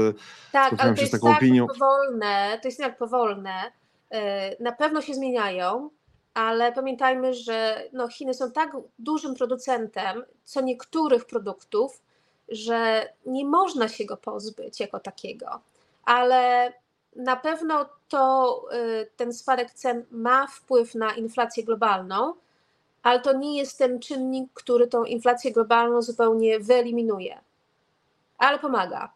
[0.51, 1.67] tak, ale to jest taką tak opinią.
[1.67, 3.71] powolne, to jest tak powolne.
[4.11, 5.89] E, na pewno się zmieniają,
[6.33, 12.01] ale pamiętajmy, że no Chiny są tak dużym producentem co niektórych produktów,
[12.49, 15.61] że nie można się go pozbyć jako takiego.
[16.03, 16.73] Ale
[17.15, 22.33] na pewno to e, ten spadek cen ma wpływ na inflację globalną,
[23.03, 27.39] ale to nie jest ten czynnik, który tą inflację globalną zupełnie wyeliminuje,
[28.37, 29.11] ale pomaga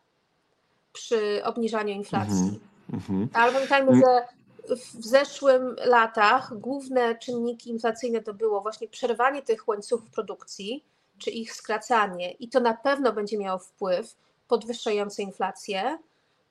[0.94, 2.60] przy obniżaniu inflacji.
[2.92, 3.28] Mm-hmm.
[3.34, 4.28] Ale pamiętajmy, że
[4.76, 10.84] w zeszłym latach główne czynniki inflacyjne to było właśnie przerwanie tych łańcuchów produkcji,
[11.18, 14.16] czy ich skracanie, i to na pewno będzie miało wpływ
[14.48, 15.98] podwyższający inflację.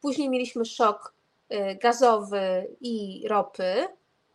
[0.00, 1.13] Później mieliśmy szok y,
[1.82, 3.86] gazowy i ropy,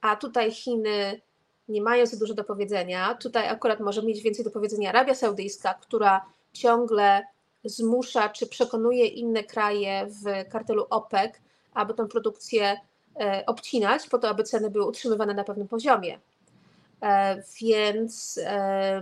[0.01, 1.21] a tutaj Chiny
[1.69, 3.15] nie mają za dużo do powiedzenia.
[3.15, 7.25] Tutaj akurat może mieć więcej do powiedzenia Arabia Saudyjska, która ciągle
[7.63, 11.33] zmusza czy przekonuje inne kraje w kartelu OPEC,
[11.73, 12.77] aby tę produkcję
[13.19, 16.19] e, obcinać, po to, aby ceny były utrzymywane na pewnym poziomie.
[17.01, 19.01] E, więc e,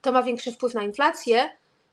[0.00, 1.50] to ma większy wpływ na inflację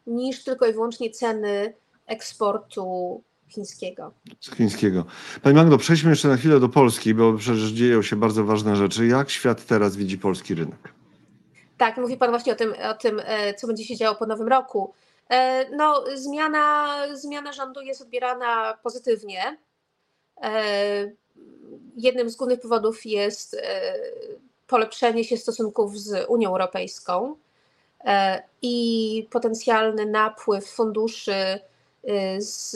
[0.08, 1.74] niż tylko i wyłącznie ceny
[2.08, 4.14] eksportu chińskiego.
[4.58, 5.06] chińskiego.
[5.42, 9.08] Pani Magdo, przejdźmy jeszcze na chwilę do Polski, bo przecież dzieją się bardzo ważne rzeczy.
[9.08, 10.94] Jak świat teraz widzi polski rynek?
[11.78, 13.22] Tak, mówi Pan właśnie o tym, o tym
[13.58, 14.94] co będzie się działo po nowym roku.
[15.30, 19.58] E, no, zmiana, zmiana rządu jest odbierana pozytywnie.
[20.42, 20.64] E,
[21.98, 23.94] jednym z głównych powodów jest e,
[24.68, 27.36] polepszenie się stosunków z Unią Europejską
[28.62, 31.60] i potencjalny napływ funduszy
[32.38, 32.72] z,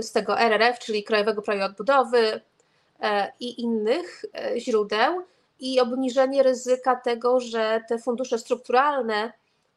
[0.00, 2.40] z tego RRF, czyli Krajowego Planu Odbudowy
[3.40, 4.24] i innych
[4.56, 5.22] źródeł
[5.60, 9.32] i obniżenie ryzyka tego, że te fundusze strukturalne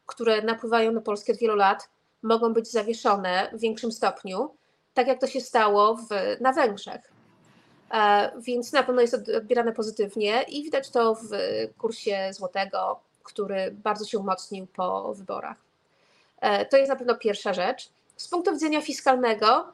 [0.08, 1.88] które napływają na Polskę od wielu lat,
[2.22, 4.54] mogą być zawieszone w większym stopniu,
[4.94, 6.08] tak jak to się stało w,
[6.40, 7.12] na Węgrzech.
[7.90, 11.28] E, więc na pewno jest odbierane pozytywnie i widać to w
[11.78, 15.56] kursie złotego, który bardzo się umocnił po wyborach.
[16.40, 17.90] E, to jest na pewno pierwsza rzecz.
[18.18, 19.72] Z punktu widzenia fiskalnego,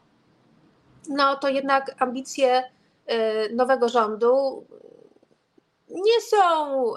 [1.08, 2.62] no to jednak ambicje
[3.06, 4.66] e, nowego rządu
[5.88, 6.94] nie są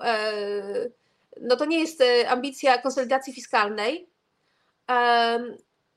[1.42, 4.10] no to nie jest e, ambicja konsolidacji fiskalnej.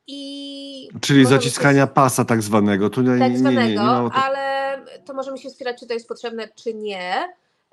[0.07, 2.91] I Czyli zaciskania się, pasa tak zwanego.
[2.91, 6.09] Tu nie, tak zwanego, nie, nie, nie ale to możemy się spierać, czy to jest
[6.09, 7.29] potrzebne, czy nie.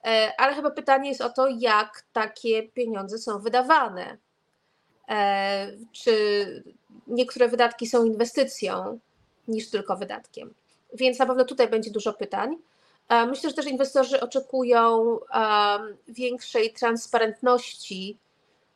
[0.05, 4.17] E, ale chyba pytanie jest o to, jak takie pieniądze są wydawane.
[5.09, 6.63] E, czy
[7.07, 8.99] niektóre wydatki są inwestycją
[9.47, 10.53] niż tylko wydatkiem.
[10.93, 12.57] Więc na pewno tutaj będzie dużo pytań.
[13.09, 15.17] Myślę, że też inwestorzy oczekują
[16.07, 18.17] większej transparentności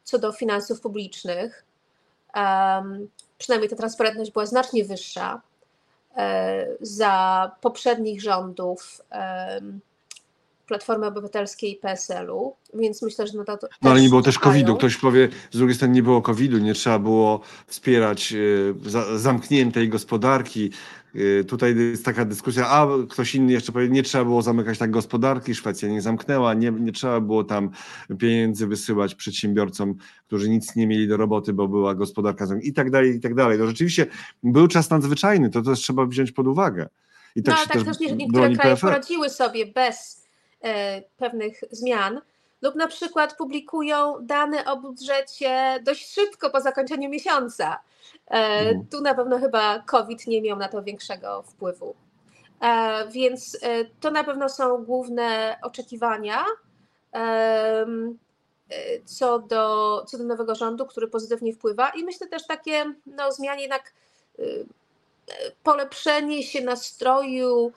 [0.03, 1.65] co do finansów publicznych.
[3.37, 5.41] Przynajmniej ta transparentność była znacznie wyższa
[6.17, 9.01] e, za poprzednich rządów
[10.71, 13.67] Platformy Obywatelskiej i PSL-u, więc myślę, że na to.
[13.81, 14.75] No ale nie było też COVID-u.
[14.75, 20.71] Ktoś powie, z drugiej strony nie było COVID-u, nie trzeba było wspierać e, zamkniętej gospodarki,
[21.15, 24.91] Y, tutaj jest taka dyskusja, a ktoś inny jeszcze powie, nie trzeba było zamykać tak
[24.91, 27.69] gospodarki, Szwecja nie zamknęła, nie, nie trzeba było tam
[28.19, 29.95] pieniędzy wysyłać przedsiębiorcom,
[30.27, 33.35] którzy nic nie mieli do roboty, bo była gospodarka zamknięta i tak dalej, i tak
[33.35, 33.57] dalej.
[33.57, 34.05] To rzeczywiście
[34.43, 36.89] był czas nadzwyczajny, to też trzeba wziąć pod uwagę.
[37.35, 40.20] I tak no, ale tak też, też niektóre kraje poradziły sobie bez
[41.17, 42.21] pewnych zmian,
[42.61, 47.79] lub na przykład publikują dane o budżecie dość szybko po zakończeniu miesiąca.
[48.27, 48.87] E, mhm.
[48.87, 51.95] Tu na pewno chyba COVID nie miał na to większego wpływu.
[52.61, 56.45] E, więc e, to na pewno są główne oczekiwania
[59.05, 63.61] co do, co do nowego rządu, który pozytywnie wpływa i myślę też takie no, zmiany
[63.61, 63.93] jednak
[65.63, 67.71] polepszenie się nastroju e,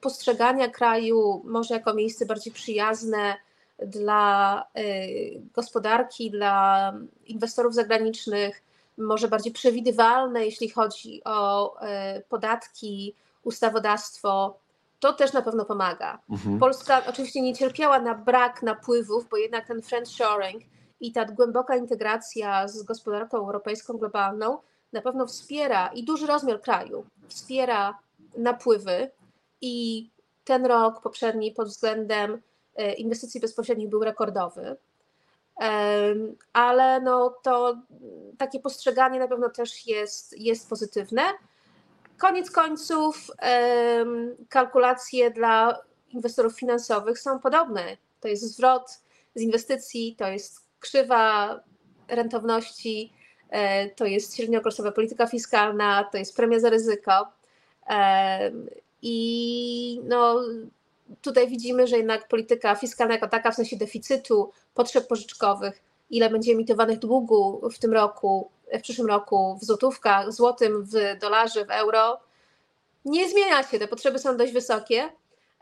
[0.00, 3.34] postrzegania kraju może jako miejsce bardziej przyjazne
[3.78, 4.82] dla e,
[5.54, 6.92] gospodarki, dla
[7.26, 8.62] inwestorów zagranicznych,
[8.98, 11.74] może bardziej przewidywalne, jeśli chodzi o
[12.28, 14.58] podatki, ustawodawstwo,
[15.00, 16.18] to też na pewno pomaga.
[16.30, 16.58] Mhm.
[16.58, 20.62] Polska oczywiście nie cierpiała na brak napływów, bo jednak ten friendshoring
[21.00, 24.58] i ta głęboka integracja z gospodarką europejską, globalną
[24.92, 27.98] na pewno wspiera i duży rozmiar kraju wspiera
[28.36, 29.10] napływy
[29.60, 30.10] i
[30.44, 32.42] ten rok poprzedni pod względem
[32.76, 34.76] e, inwestycji bezpośrednich był rekordowy.
[36.52, 37.76] Ale no to
[38.38, 41.22] takie postrzeganie na pewno też jest, jest pozytywne.
[42.18, 43.30] Koniec końców
[44.48, 45.78] kalkulacje dla
[46.08, 47.96] inwestorów finansowych są podobne.
[48.20, 49.00] To jest zwrot
[49.34, 51.60] z inwestycji, to jest krzywa
[52.08, 53.12] rentowności,
[53.50, 57.32] e, to jest średniookresowa polityka fiskalna, to jest premia za ryzyko.
[59.02, 60.42] I no,
[61.22, 66.52] tutaj widzimy, że jednak polityka fiskalna jako taka, w sensie deficytu, potrzeb pożyczkowych, ile będzie
[66.52, 72.20] emitowanych długu w tym roku, w przyszłym roku w złotówkach, złotym, w dolarze, w euro,
[73.04, 73.78] nie zmienia się.
[73.78, 75.12] Te potrzeby są dość wysokie.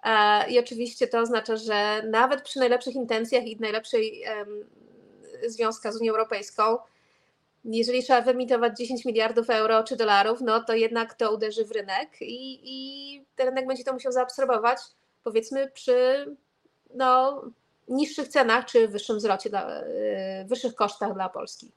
[0.05, 4.24] E, I oczywiście to oznacza, że nawet przy najlepszych intencjach i najlepszej
[5.47, 6.78] związka z Unią Europejską,
[7.65, 12.09] jeżeli trzeba wyemitować 10 miliardów euro czy dolarów, no to jednak to uderzy w rynek
[12.21, 14.79] i, i ten rynek będzie to musiał zaabsorbować,
[15.25, 16.27] powiedzmy, przy
[16.95, 17.43] no,
[17.89, 19.85] niższych cenach czy wyższym zwrocie, dla, y,
[20.47, 21.73] wyższych kosztach dla Polski.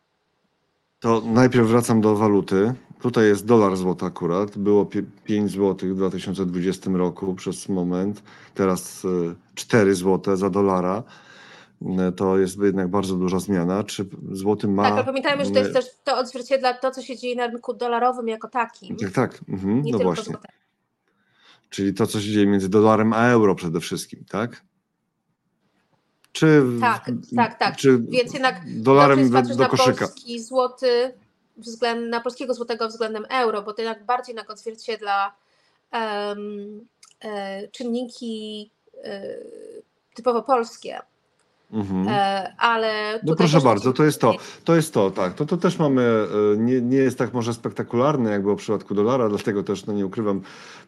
[0.99, 2.73] To najpierw wracam do waluty.
[3.01, 4.57] Tutaj jest dolar złoty akurat.
[4.57, 4.87] Było
[5.23, 8.23] 5 zł w 2020 roku przez moment.
[8.53, 9.07] Teraz
[9.55, 11.03] 4 y, zł za dolara.
[11.81, 13.83] Y, to jest jednak bardzo duża zmiana.
[13.83, 14.83] Czy złoty ma.
[14.83, 17.73] Tak, ale pamiętajmy, że to jest też to odzwierciedla to, co się dzieje na rynku
[17.73, 18.95] dolarowym jako takim.
[18.95, 19.39] Tak, tak.
[19.49, 20.35] Mhm, no właśnie.
[21.69, 24.61] Czyli to, co się dzieje między dolarem a euro przede wszystkim, tak?
[26.31, 27.75] Czy, tak, tak, tak.
[27.75, 30.05] Czy Więc jednak dolarem do, do koszyka.
[30.05, 31.13] Na polski złoty,
[31.57, 35.35] względ, na polskiego złotego względem euro, bo to jednak bardziej na odzwierciedla
[35.93, 36.85] um,
[37.23, 38.71] e, czynniki
[39.03, 39.35] e,
[40.13, 40.99] typowo polskie.
[41.71, 42.07] Mhm.
[42.07, 44.35] E, ale no proszę bardzo, to jest to.
[44.63, 45.33] To jest to, tak.
[45.33, 48.95] To, to też mamy, e, nie, nie jest tak może spektakularne, jak było w przypadku
[48.95, 50.41] dolara, dlatego też, no nie ukrywam,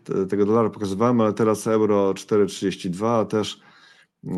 [0.04, 3.62] te, tego dolara pokazywałem, ale teraz euro 4,32 też
[4.28, 4.30] e,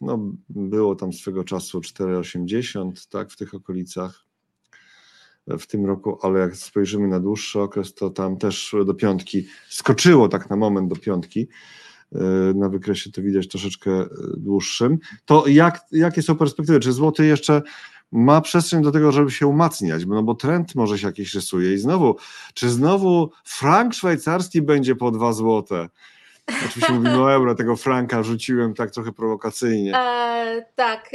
[0.00, 0.18] no,
[0.48, 4.26] było tam swego czasu 4,80, tak, w tych okolicach
[5.46, 10.28] w tym roku, ale jak spojrzymy na dłuższy okres, to tam też do piątki skoczyło
[10.28, 11.48] tak na moment do piątki.
[12.14, 12.18] E,
[12.54, 14.98] na wykresie to widać troszeczkę e, dłuższym.
[15.24, 16.80] To jak, jakie są perspektywy?
[16.80, 17.62] Czy złoty jeszcze
[18.12, 20.06] ma przestrzeń do tego, żeby się umacniać?
[20.06, 22.16] No bo trend może się jakiś rysuje i znowu,
[22.54, 25.88] czy znowu frank szwajcarski będzie po dwa złote?
[26.66, 29.96] Oczywiście mówimy o euro, tego franka rzuciłem tak trochę prowokacyjnie.
[29.96, 31.10] E, tak.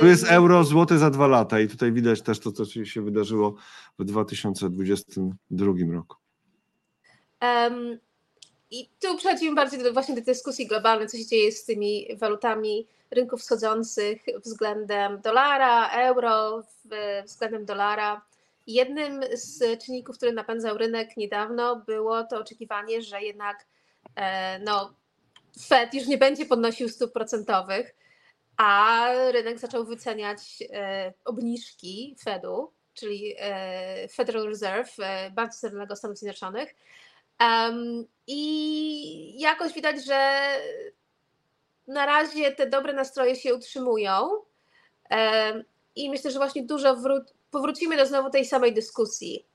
[0.00, 3.54] Tu jest euro, złoty za dwa lata i tutaj widać też to, co się wydarzyło
[3.98, 6.16] w 2022 roku.
[7.42, 7.98] Um,
[8.70, 12.86] i tu przechodzimy bardziej do, właśnie do dyskusji globalnej, co się dzieje z tymi walutami
[13.10, 16.62] rynków wschodzących względem dolara, euro,
[17.24, 18.22] względem dolara.
[18.66, 23.66] Jednym z czynników, który napędzał rynek niedawno, było to oczekiwanie, że jednak
[24.16, 24.94] e, no,
[25.66, 27.94] Fed już nie będzie podnosił stóp procentowych,
[28.56, 34.96] a rynek zaczął wyceniać e, obniżki Fedu, czyli e, Federal Reserve,
[35.32, 36.74] Banku Centralnego Stanów Zjednoczonych,
[37.40, 40.40] Um, I jakoś widać, że
[41.86, 44.28] na razie te dobre nastroje się utrzymują.
[45.10, 45.64] Um,
[45.96, 49.46] I myślę, że właśnie dużo wró- powrócimy do znowu tej samej dyskusji.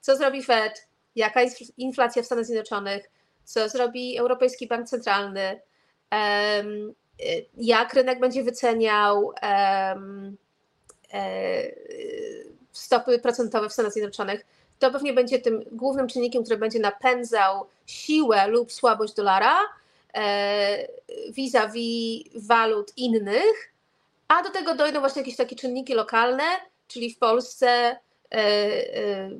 [0.00, 0.88] Co zrobi Fed?
[1.16, 3.10] Jaka jest inflacja w Stanach Zjednoczonych?
[3.44, 5.60] Co zrobi Europejski Bank Centralny?
[6.12, 6.94] Um,
[7.56, 9.96] jak rynek będzie wyceniał e,
[12.72, 14.46] stopy procentowe w Stanach Zjednoczonych?
[14.78, 19.56] To pewnie będzie tym głównym czynnikiem, który będzie napędzał siłę lub słabość dolara
[20.14, 20.88] e,
[21.30, 23.72] vis-a-vis walut innych,
[24.28, 26.44] a do tego dojdą właśnie jakieś takie czynniki lokalne,
[26.88, 27.96] czyli w Polsce e,
[28.32, 29.30] e,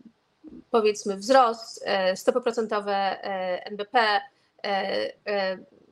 [0.70, 1.84] powiedzmy wzrost,
[2.14, 3.22] stopy procentowe
[3.64, 4.20] NBP,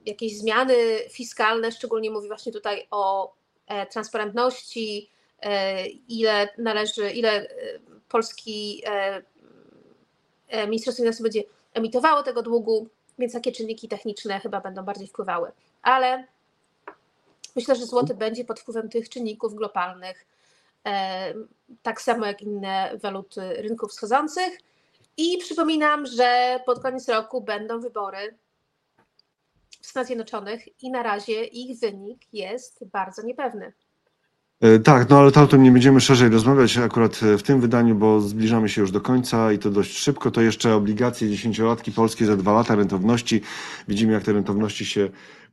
[0.06, 0.74] jakieś zmiany
[1.10, 3.34] fiskalne, szczególnie mówi właśnie tutaj o
[3.90, 5.10] transparentności,
[6.08, 7.48] ile należy, ile
[8.08, 8.82] polski
[10.52, 11.42] Ministerstwo Finansów będzie
[11.74, 12.88] emitowało tego długu,
[13.18, 15.52] więc takie czynniki techniczne chyba będą bardziej wpływały.
[15.82, 16.24] Ale
[17.56, 20.26] myślę, że złoty będzie pod wpływem tych czynników globalnych,
[20.86, 21.34] e,
[21.82, 24.58] tak samo jak inne waluty rynków wschodzących.
[25.16, 28.38] I przypominam, że pod koniec roku będą wybory
[29.82, 33.72] w Stanach Zjednoczonych i na razie ich wynik jest bardzo niepewny.
[34.60, 37.94] E, tak, no ale to o tym nie będziemy szerzej rozmawiać akurat w tym wydaniu,
[37.94, 40.30] bo zbliżamy się już do końca i to dość szybko.
[40.30, 43.40] To jeszcze obligacje dziesięciolatki polskie za dwa lata rentowności.
[43.88, 45.10] Widzimy, jak te rentowności się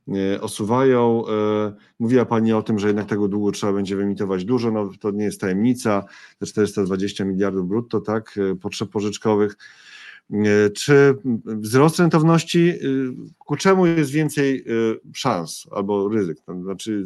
[0.07, 1.23] e, osuwają.
[1.27, 4.71] E, mówiła Pani o tym, że jednak tego długu trzeba będzie wyemitować dużo.
[4.71, 6.03] No, to nie jest tajemnica.
[6.39, 9.57] Te 420 miliardów brutto, tak, potrzeb pożyczkowych.
[10.75, 12.73] Czy wzrost rentowności,
[13.37, 14.65] ku czemu jest więcej
[15.13, 16.37] szans albo ryzyk?
[16.61, 17.05] Znaczy,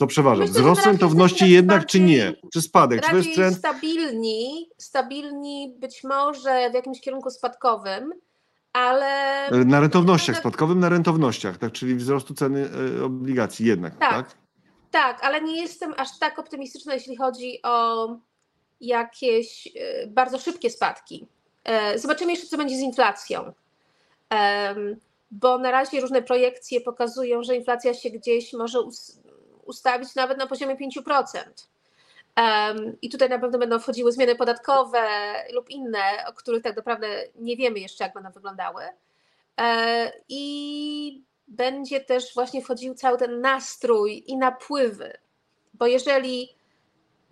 [0.00, 0.44] to przeważa.
[0.44, 2.34] Wzrost rentowności jednak, czy nie?
[2.52, 3.02] Czy spadek?
[3.04, 3.56] Czy to jest trend?
[3.56, 8.12] stabilni, stabilni być może w jakimś kierunku spadkowym,
[8.72, 9.48] ale...
[9.64, 11.72] Na rentownościach, spadkowym na rentownościach, tak?
[11.72, 12.68] Czyli wzrostu ceny
[13.00, 14.10] e, obligacji jednak, tak?
[14.10, 14.36] Tak,
[14.90, 18.08] tak ale nie jestem aż tak optymistyczna, jeśli chodzi o
[18.80, 21.26] jakieś e, bardzo szybkie spadki.
[21.64, 23.52] E, zobaczymy jeszcze, co będzie z inflacją.
[25.30, 28.80] Bo na razie różne projekcje pokazują, że inflacja się gdzieś może
[29.70, 31.40] ustawić nawet na poziomie 5%.
[33.02, 35.02] I tutaj na pewno będą wchodziły zmiany podatkowe
[35.52, 38.82] lub inne, o których tak naprawdę nie wiemy jeszcze, jak będą wyglądały.
[39.60, 45.12] E, I będzie też właśnie wchodził cały ten nastrój i napływy,
[45.74, 46.56] bo jeżeli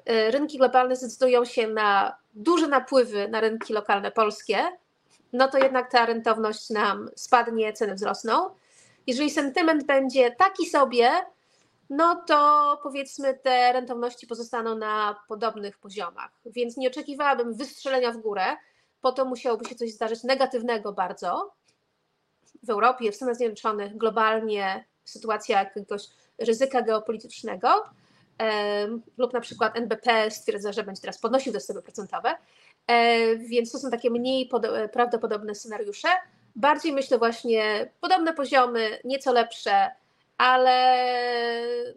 [0.07, 4.59] e, rynki globalne zdecydują się na duże napływy na rynki lokalne polskie,
[5.33, 8.51] no to jednak ta rentowność nam spadnie, ceny wzrosną.
[9.07, 11.11] Jeżeli sentyment będzie taki sobie,
[11.91, 16.31] no to powiedzmy te rentowności pozostaną na podobnych poziomach.
[16.47, 18.57] Więc nie oczekiwałabym wystrzelenia w górę,
[19.01, 21.55] po to musiałoby się coś zdarzyć negatywnego bardzo
[22.63, 26.03] w Europie, w Stanach Zjednoczonych, globalnie, sytuacja jakiegoś
[26.39, 27.85] ryzyka geopolitycznego,
[29.17, 32.35] lub na przykład NBP stwierdza, że będzie teraz podnosił te stopy procentowe,
[32.87, 34.51] e, więc to są takie mniej
[34.93, 36.09] prawdopodobne scenariusze.
[36.57, 39.91] Bardziej myślę właśnie podobne poziomy, nieco lepsze,
[40.39, 41.05] ale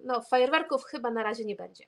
[0.06, 1.84] no, fajerwerków chyba na razie nie będzie.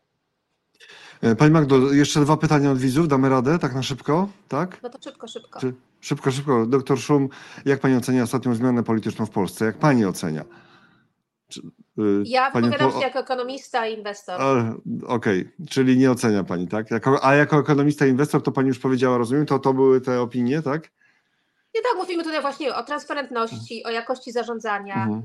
[1.22, 4.84] E, pani Magdo, jeszcze dwa pytania od widzów, damy radę, tak na szybko, tak?
[4.84, 5.60] No to szybko, szybko.
[5.60, 6.66] Czy, szybko, szybko.
[6.66, 7.30] Doktor Szum,
[7.66, 9.66] jak Pani ocenia ostatnią zmianę polityczną w Polsce?
[9.66, 10.46] Jak Pani ocenia?
[11.48, 11.62] Czy,
[12.00, 13.00] y, ja wypowiadam po...
[13.00, 14.42] się jako ekonomista i inwestor.
[15.08, 15.68] Okej, okay.
[15.70, 16.92] czyli nie ocenia Pani, tak?
[16.92, 20.22] Jako, a jako ekonomista i inwestor, to Pani już powiedziała, rozumiem, to to były te
[20.22, 20.92] opinie, tak?
[21.76, 24.96] Nie tak, mówimy tutaj właśnie o transparentności, o jakości zarządzania.
[24.96, 25.24] Mhm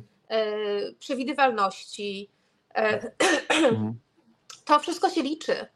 [0.99, 2.31] przewidywalności.
[2.75, 3.13] E,
[3.49, 3.99] mhm.
[4.65, 5.67] To wszystko się liczy.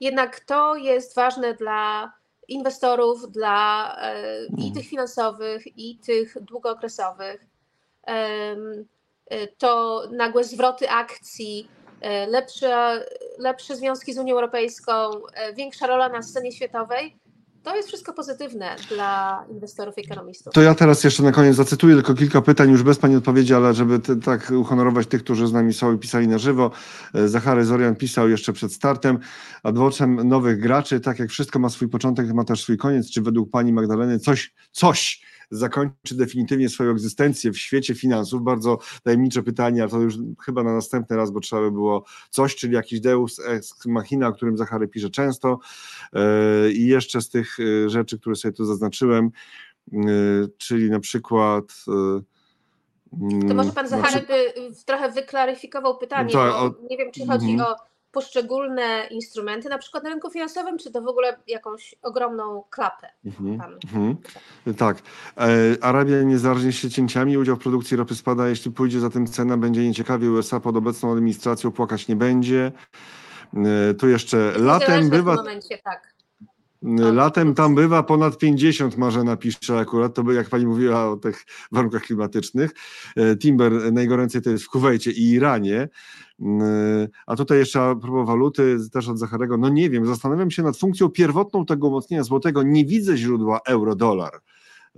[0.00, 2.12] Jednak to jest ważne dla
[2.48, 7.46] inwestorów, dla e, i tych finansowych, i tych długookresowych.
[9.58, 11.68] To nagłe zwroty akcji,
[12.28, 13.04] lepsze,
[13.38, 15.10] lepsze związki z Unią Europejską,
[15.54, 17.16] większa rola na scenie światowej
[17.64, 20.52] to jest wszystko pozytywne dla inwestorów i ekonomistów.
[20.52, 23.74] To ja teraz jeszcze na koniec zacytuję tylko kilka pytań, już bez Pani odpowiedzi, ale
[23.74, 26.70] żeby te, tak uhonorować tych, którzy z nami są i pisali na żywo.
[27.14, 29.18] E, Zachary Zorian pisał jeszcze przed startem,
[29.62, 33.10] adwocem nowych graczy, tak jak wszystko ma swój początek, ma też swój koniec.
[33.10, 38.42] Czy według Pani Magdaleny coś, coś zakończy definitywnie swoją egzystencję w świecie finansów?
[38.42, 40.14] Bardzo tajemnicze pytanie, ale to już
[40.44, 44.32] chyba na następny raz, bo trzeba by było coś, czyli jakiś deus ex machina, o
[44.32, 45.58] którym Zachary pisze często.
[46.12, 49.30] E, I jeszcze z tych e, rzeczy, które sobie tu zaznaczyłem,
[49.92, 49.98] e,
[50.58, 51.64] czyli na przykład.
[53.48, 54.54] To może pan Zachary by
[54.86, 57.72] trochę wyklaryfikował pytanie, tak, bo nie wiem, czy chodzi mhm.
[57.72, 63.08] o poszczególne instrumenty, na przykład na rynku finansowym, czy to w ogóle jakąś ogromną klapę?
[63.24, 64.16] Mhm, mhm.
[64.76, 64.98] Tak.
[65.36, 69.26] E, Arabia nie zarżnie się cięciami, udział w produkcji ropy spada, jeśli pójdzie za tym
[69.26, 72.72] cena, będzie nieciekawie, USA pod obecną administracją płakać nie będzie.
[73.54, 75.34] E, tu jeszcze latem bywa...
[75.34, 76.13] W momencie, tak.
[76.84, 81.16] E, latem tam bywa ponad 50, może napisze akurat, to by jak pani mówiła o
[81.16, 82.70] tych warunkach klimatycznych.
[83.38, 85.88] Timber najgoręcej to jest w Kuwejcie i Iranie.
[86.38, 90.62] Yy, a tutaj jeszcze a propos waluty, też od Zacharego, no nie wiem, zastanawiam się
[90.62, 92.62] nad funkcją pierwotną tego umocnienia złotego.
[92.62, 94.40] Nie widzę źródła euro-dolar.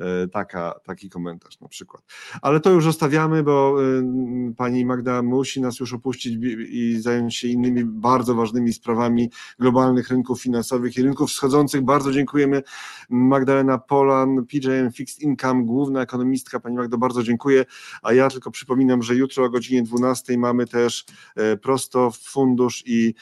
[0.00, 2.02] E, taka, taki komentarz na przykład.
[2.42, 6.38] Ale to już zostawiamy, bo e, pani Magda musi nas już opuścić
[6.68, 11.82] i zająć się innymi bardzo ważnymi sprawami globalnych rynków finansowych i rynków wschodzących.
[11.82, 12.62] Bardzo dziękujemy.
[13.08, 16.60] Magdalena Polan, PJM Fixed Income, główna ekonomistka.
[16.60, 17.64] Pani Magdo, bardzo dziękuję.
[18.02, 21.04] A ja tylko przypominam, że jutro o godzinie 12 mamy też
[21.36, 23.14] e, prosto fundusz i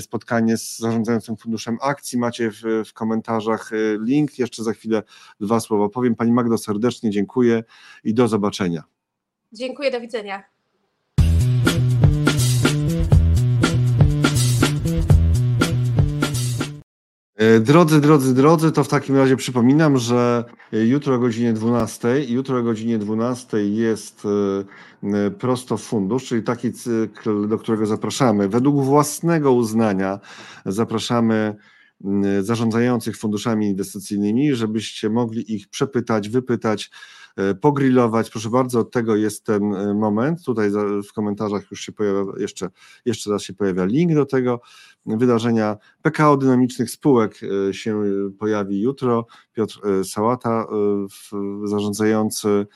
[0.00, 2.18] spotkanie z zarządzającym funduszem akcji.
[2.18, 3.70] Macie w, w komentarzach
[4.00, 4.38] link.
[4.38, 5.02] Jeszcze za chwilę
[5.40, 6.14] dwa słowa powiem.
[6.22, 7.64] Pani Magdo, serdecznie dziękuję
[8.04, 8.82] i do zobaczenia.
[9.52, 10.42] Dziękuję, do widzenia.
[17.36, 22.58] E, drodzy, drodzy, drodzy, to w takim razie przypominam, że jutro o godzinie 12, jutro
[22.58, 24.22] o godzinie 12 jest
[25.02, 28.48] e, prosto fundusz, czyli taki cykl, do którego zapraszamy.
[28.48, 30.20] Według własnego uznania
[30.66, 31.56] zapraszamy
[32.40, 36.90] zarządzających funduszami inwestycyjnymi, żebyście mogli ich przepytać, wypytać,
[37.36, 38.30] e, pogrillować.
[38.30, 40.44] Proszę bardzo, od tego jest ten e, moment.
[40.44, 40.70] Tutaj
[41.08, 42.68] w komentarzach już się pojawia, jeszcze,
[43.04, 44.60] jeszcze raz się pojawia link do tego
[45.06, 45.76] wydarzenia.
[46.02, 47.40] PKO dynamicznych spółek
[47.72, 48.02] się
[48.38, 49.26] pojawi jutro.
[49.52, 50.66] Piotr Sałata,
[51.64, 52.66] zarządzający.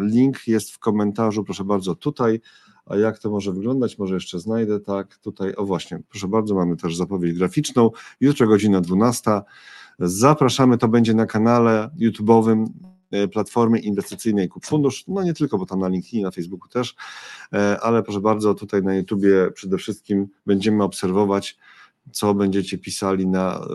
[0.00, 2.40] Link jest w komentarzu, proszę bardzo, tutaj.
[2.86, 3.98] A jak to może wyglądać?
[3.98, 8.80] Może jeszcze znajdę, tak, tutaj, o właśnie, proszę bardzo, mamy też zapowiedź graficzną, jutro godzina
[8.80, 9.30] 12.
[9.98, 12.66] Zapraszamy, to będzie na kanale YouTube'owym
[13.10, 16.94] e, Platformy Inwestycyjnej Kup Fundusz, no nie tylko, bo tam na LinkedIn, na Facebooku też,
[17.52, 21.58] e, ale proszę bardzo, tutaj na YouTubie przede wszystkim będziemy obserwować
[22.12, 23.66] co będziecie pisali na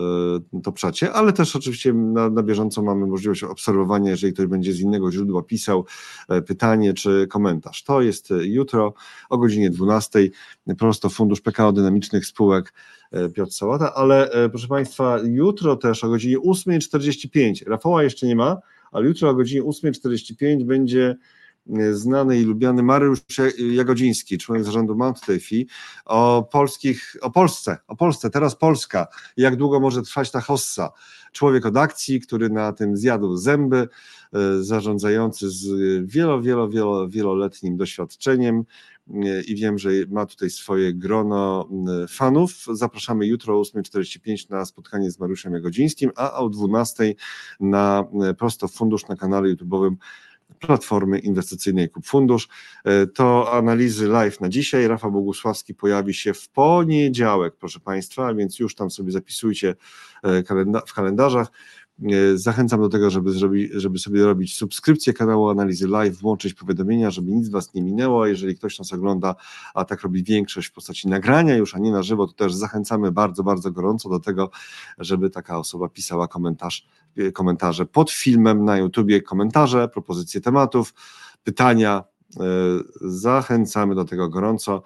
[0.56, 4.72] y, to czacie, ale też oczywiście na, na bieżąco mamy możliwość obserwowania, jeżeli ktoś będzie
[4.72, 5.86] z innego źródła pisał
[6.28, 7.84] e, pytanie czy komentarz.
[7.84, 8.94] To jest e, jutro
[9.30, 10.28] o godzinie 12,
[10.78, 12.74] prosto Fundusz PKO Dynamicznych Spółek
[13.12, 18.56] e, Piotr Sałata, ale proszę Państwa, jutro też o godzinie 8.45, Rafała jeszcze nie ma,
[18.92, 21.16] ale jutro o godzinie 8.45 będzie
[21.92, 23.20] znany i lubiany Mariusz
[23.72, 25.66] Jagodziński, członek zarządu Mount Tefi,
[26.04, 29.06] o polskich, o Polsce, o Polsce, teraz Polska,
[29.36, 30.90] jak długo może trwać ta hossa.
[31.32, 33.88] Człowiek od akcji, który na tym zjadł zęby,
[34.32, 35.66] e, zarządzający z
[36.06, 38.64] wielo, wielo, wielo, wieloletnim doświadczeniem
[39.08, 41.68] e, i wiem, że ma tutaj swoje grono
[42.08, 42.52] fanów.
[42.72, 47.14] Zapraszamy jutro o 8.45 na spotkanie z Mariuszem Jagodzińskim, a o 12.00
[47.60, 48.04] na
[48.38, 49.94] prosto fundusz na kanale YouTube'owym
[50.60, 52.48] Platformy Inwestycyjnej Kup Fundusz.
[52.84, 54.88] E, to analizy live na dzisiaj.
[54.88, 59.74] Rafał Bogusławski pojawi się w poniedziałek, proszę Państwa, więc już tam sobie zapisujcie
[60.22, 60.42] e,
[60.86, 61.48] w kalendarzach.
[62.04, 63.32] E, zachęcam do tego, żeby,
[63.74, 68.26] żeby sobie robić subskrypcję kanału Analizy Live, włączyć powiadomienia, żeby nic Was nie minęło.
[68.26, 69.34] Jeżeli ktoś nas ogląda,
[69.74, 73.12] a tak robi większość w postaci nagrania już, a nie na żywo, to też zachęcamy
[73.12, 74.50] bardzo, bardzo gorąco do tego,
[74.98, 80.94] żeby taka osoba pisała komentarz, e, komentarze pod filmem na YouTubie, komentarze, propozycje tematów,
[81.44, 82.04] pytania.
[82.36, 82.42] E,
[83.00, 84.82] zachęcamy do tego gorąco.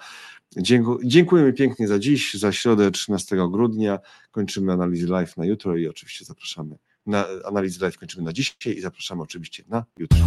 [1.04, 3.98] Dziękujemy pięknie za dziś, za środę 13 grudnia.
[4.30, 6.76] Kończymy analizę live na jutro i oczywiście zapraszamy
[7.06, 10.18] na analizy live kończymy na dzisiaj i zapraszamy oczywiście na jutro.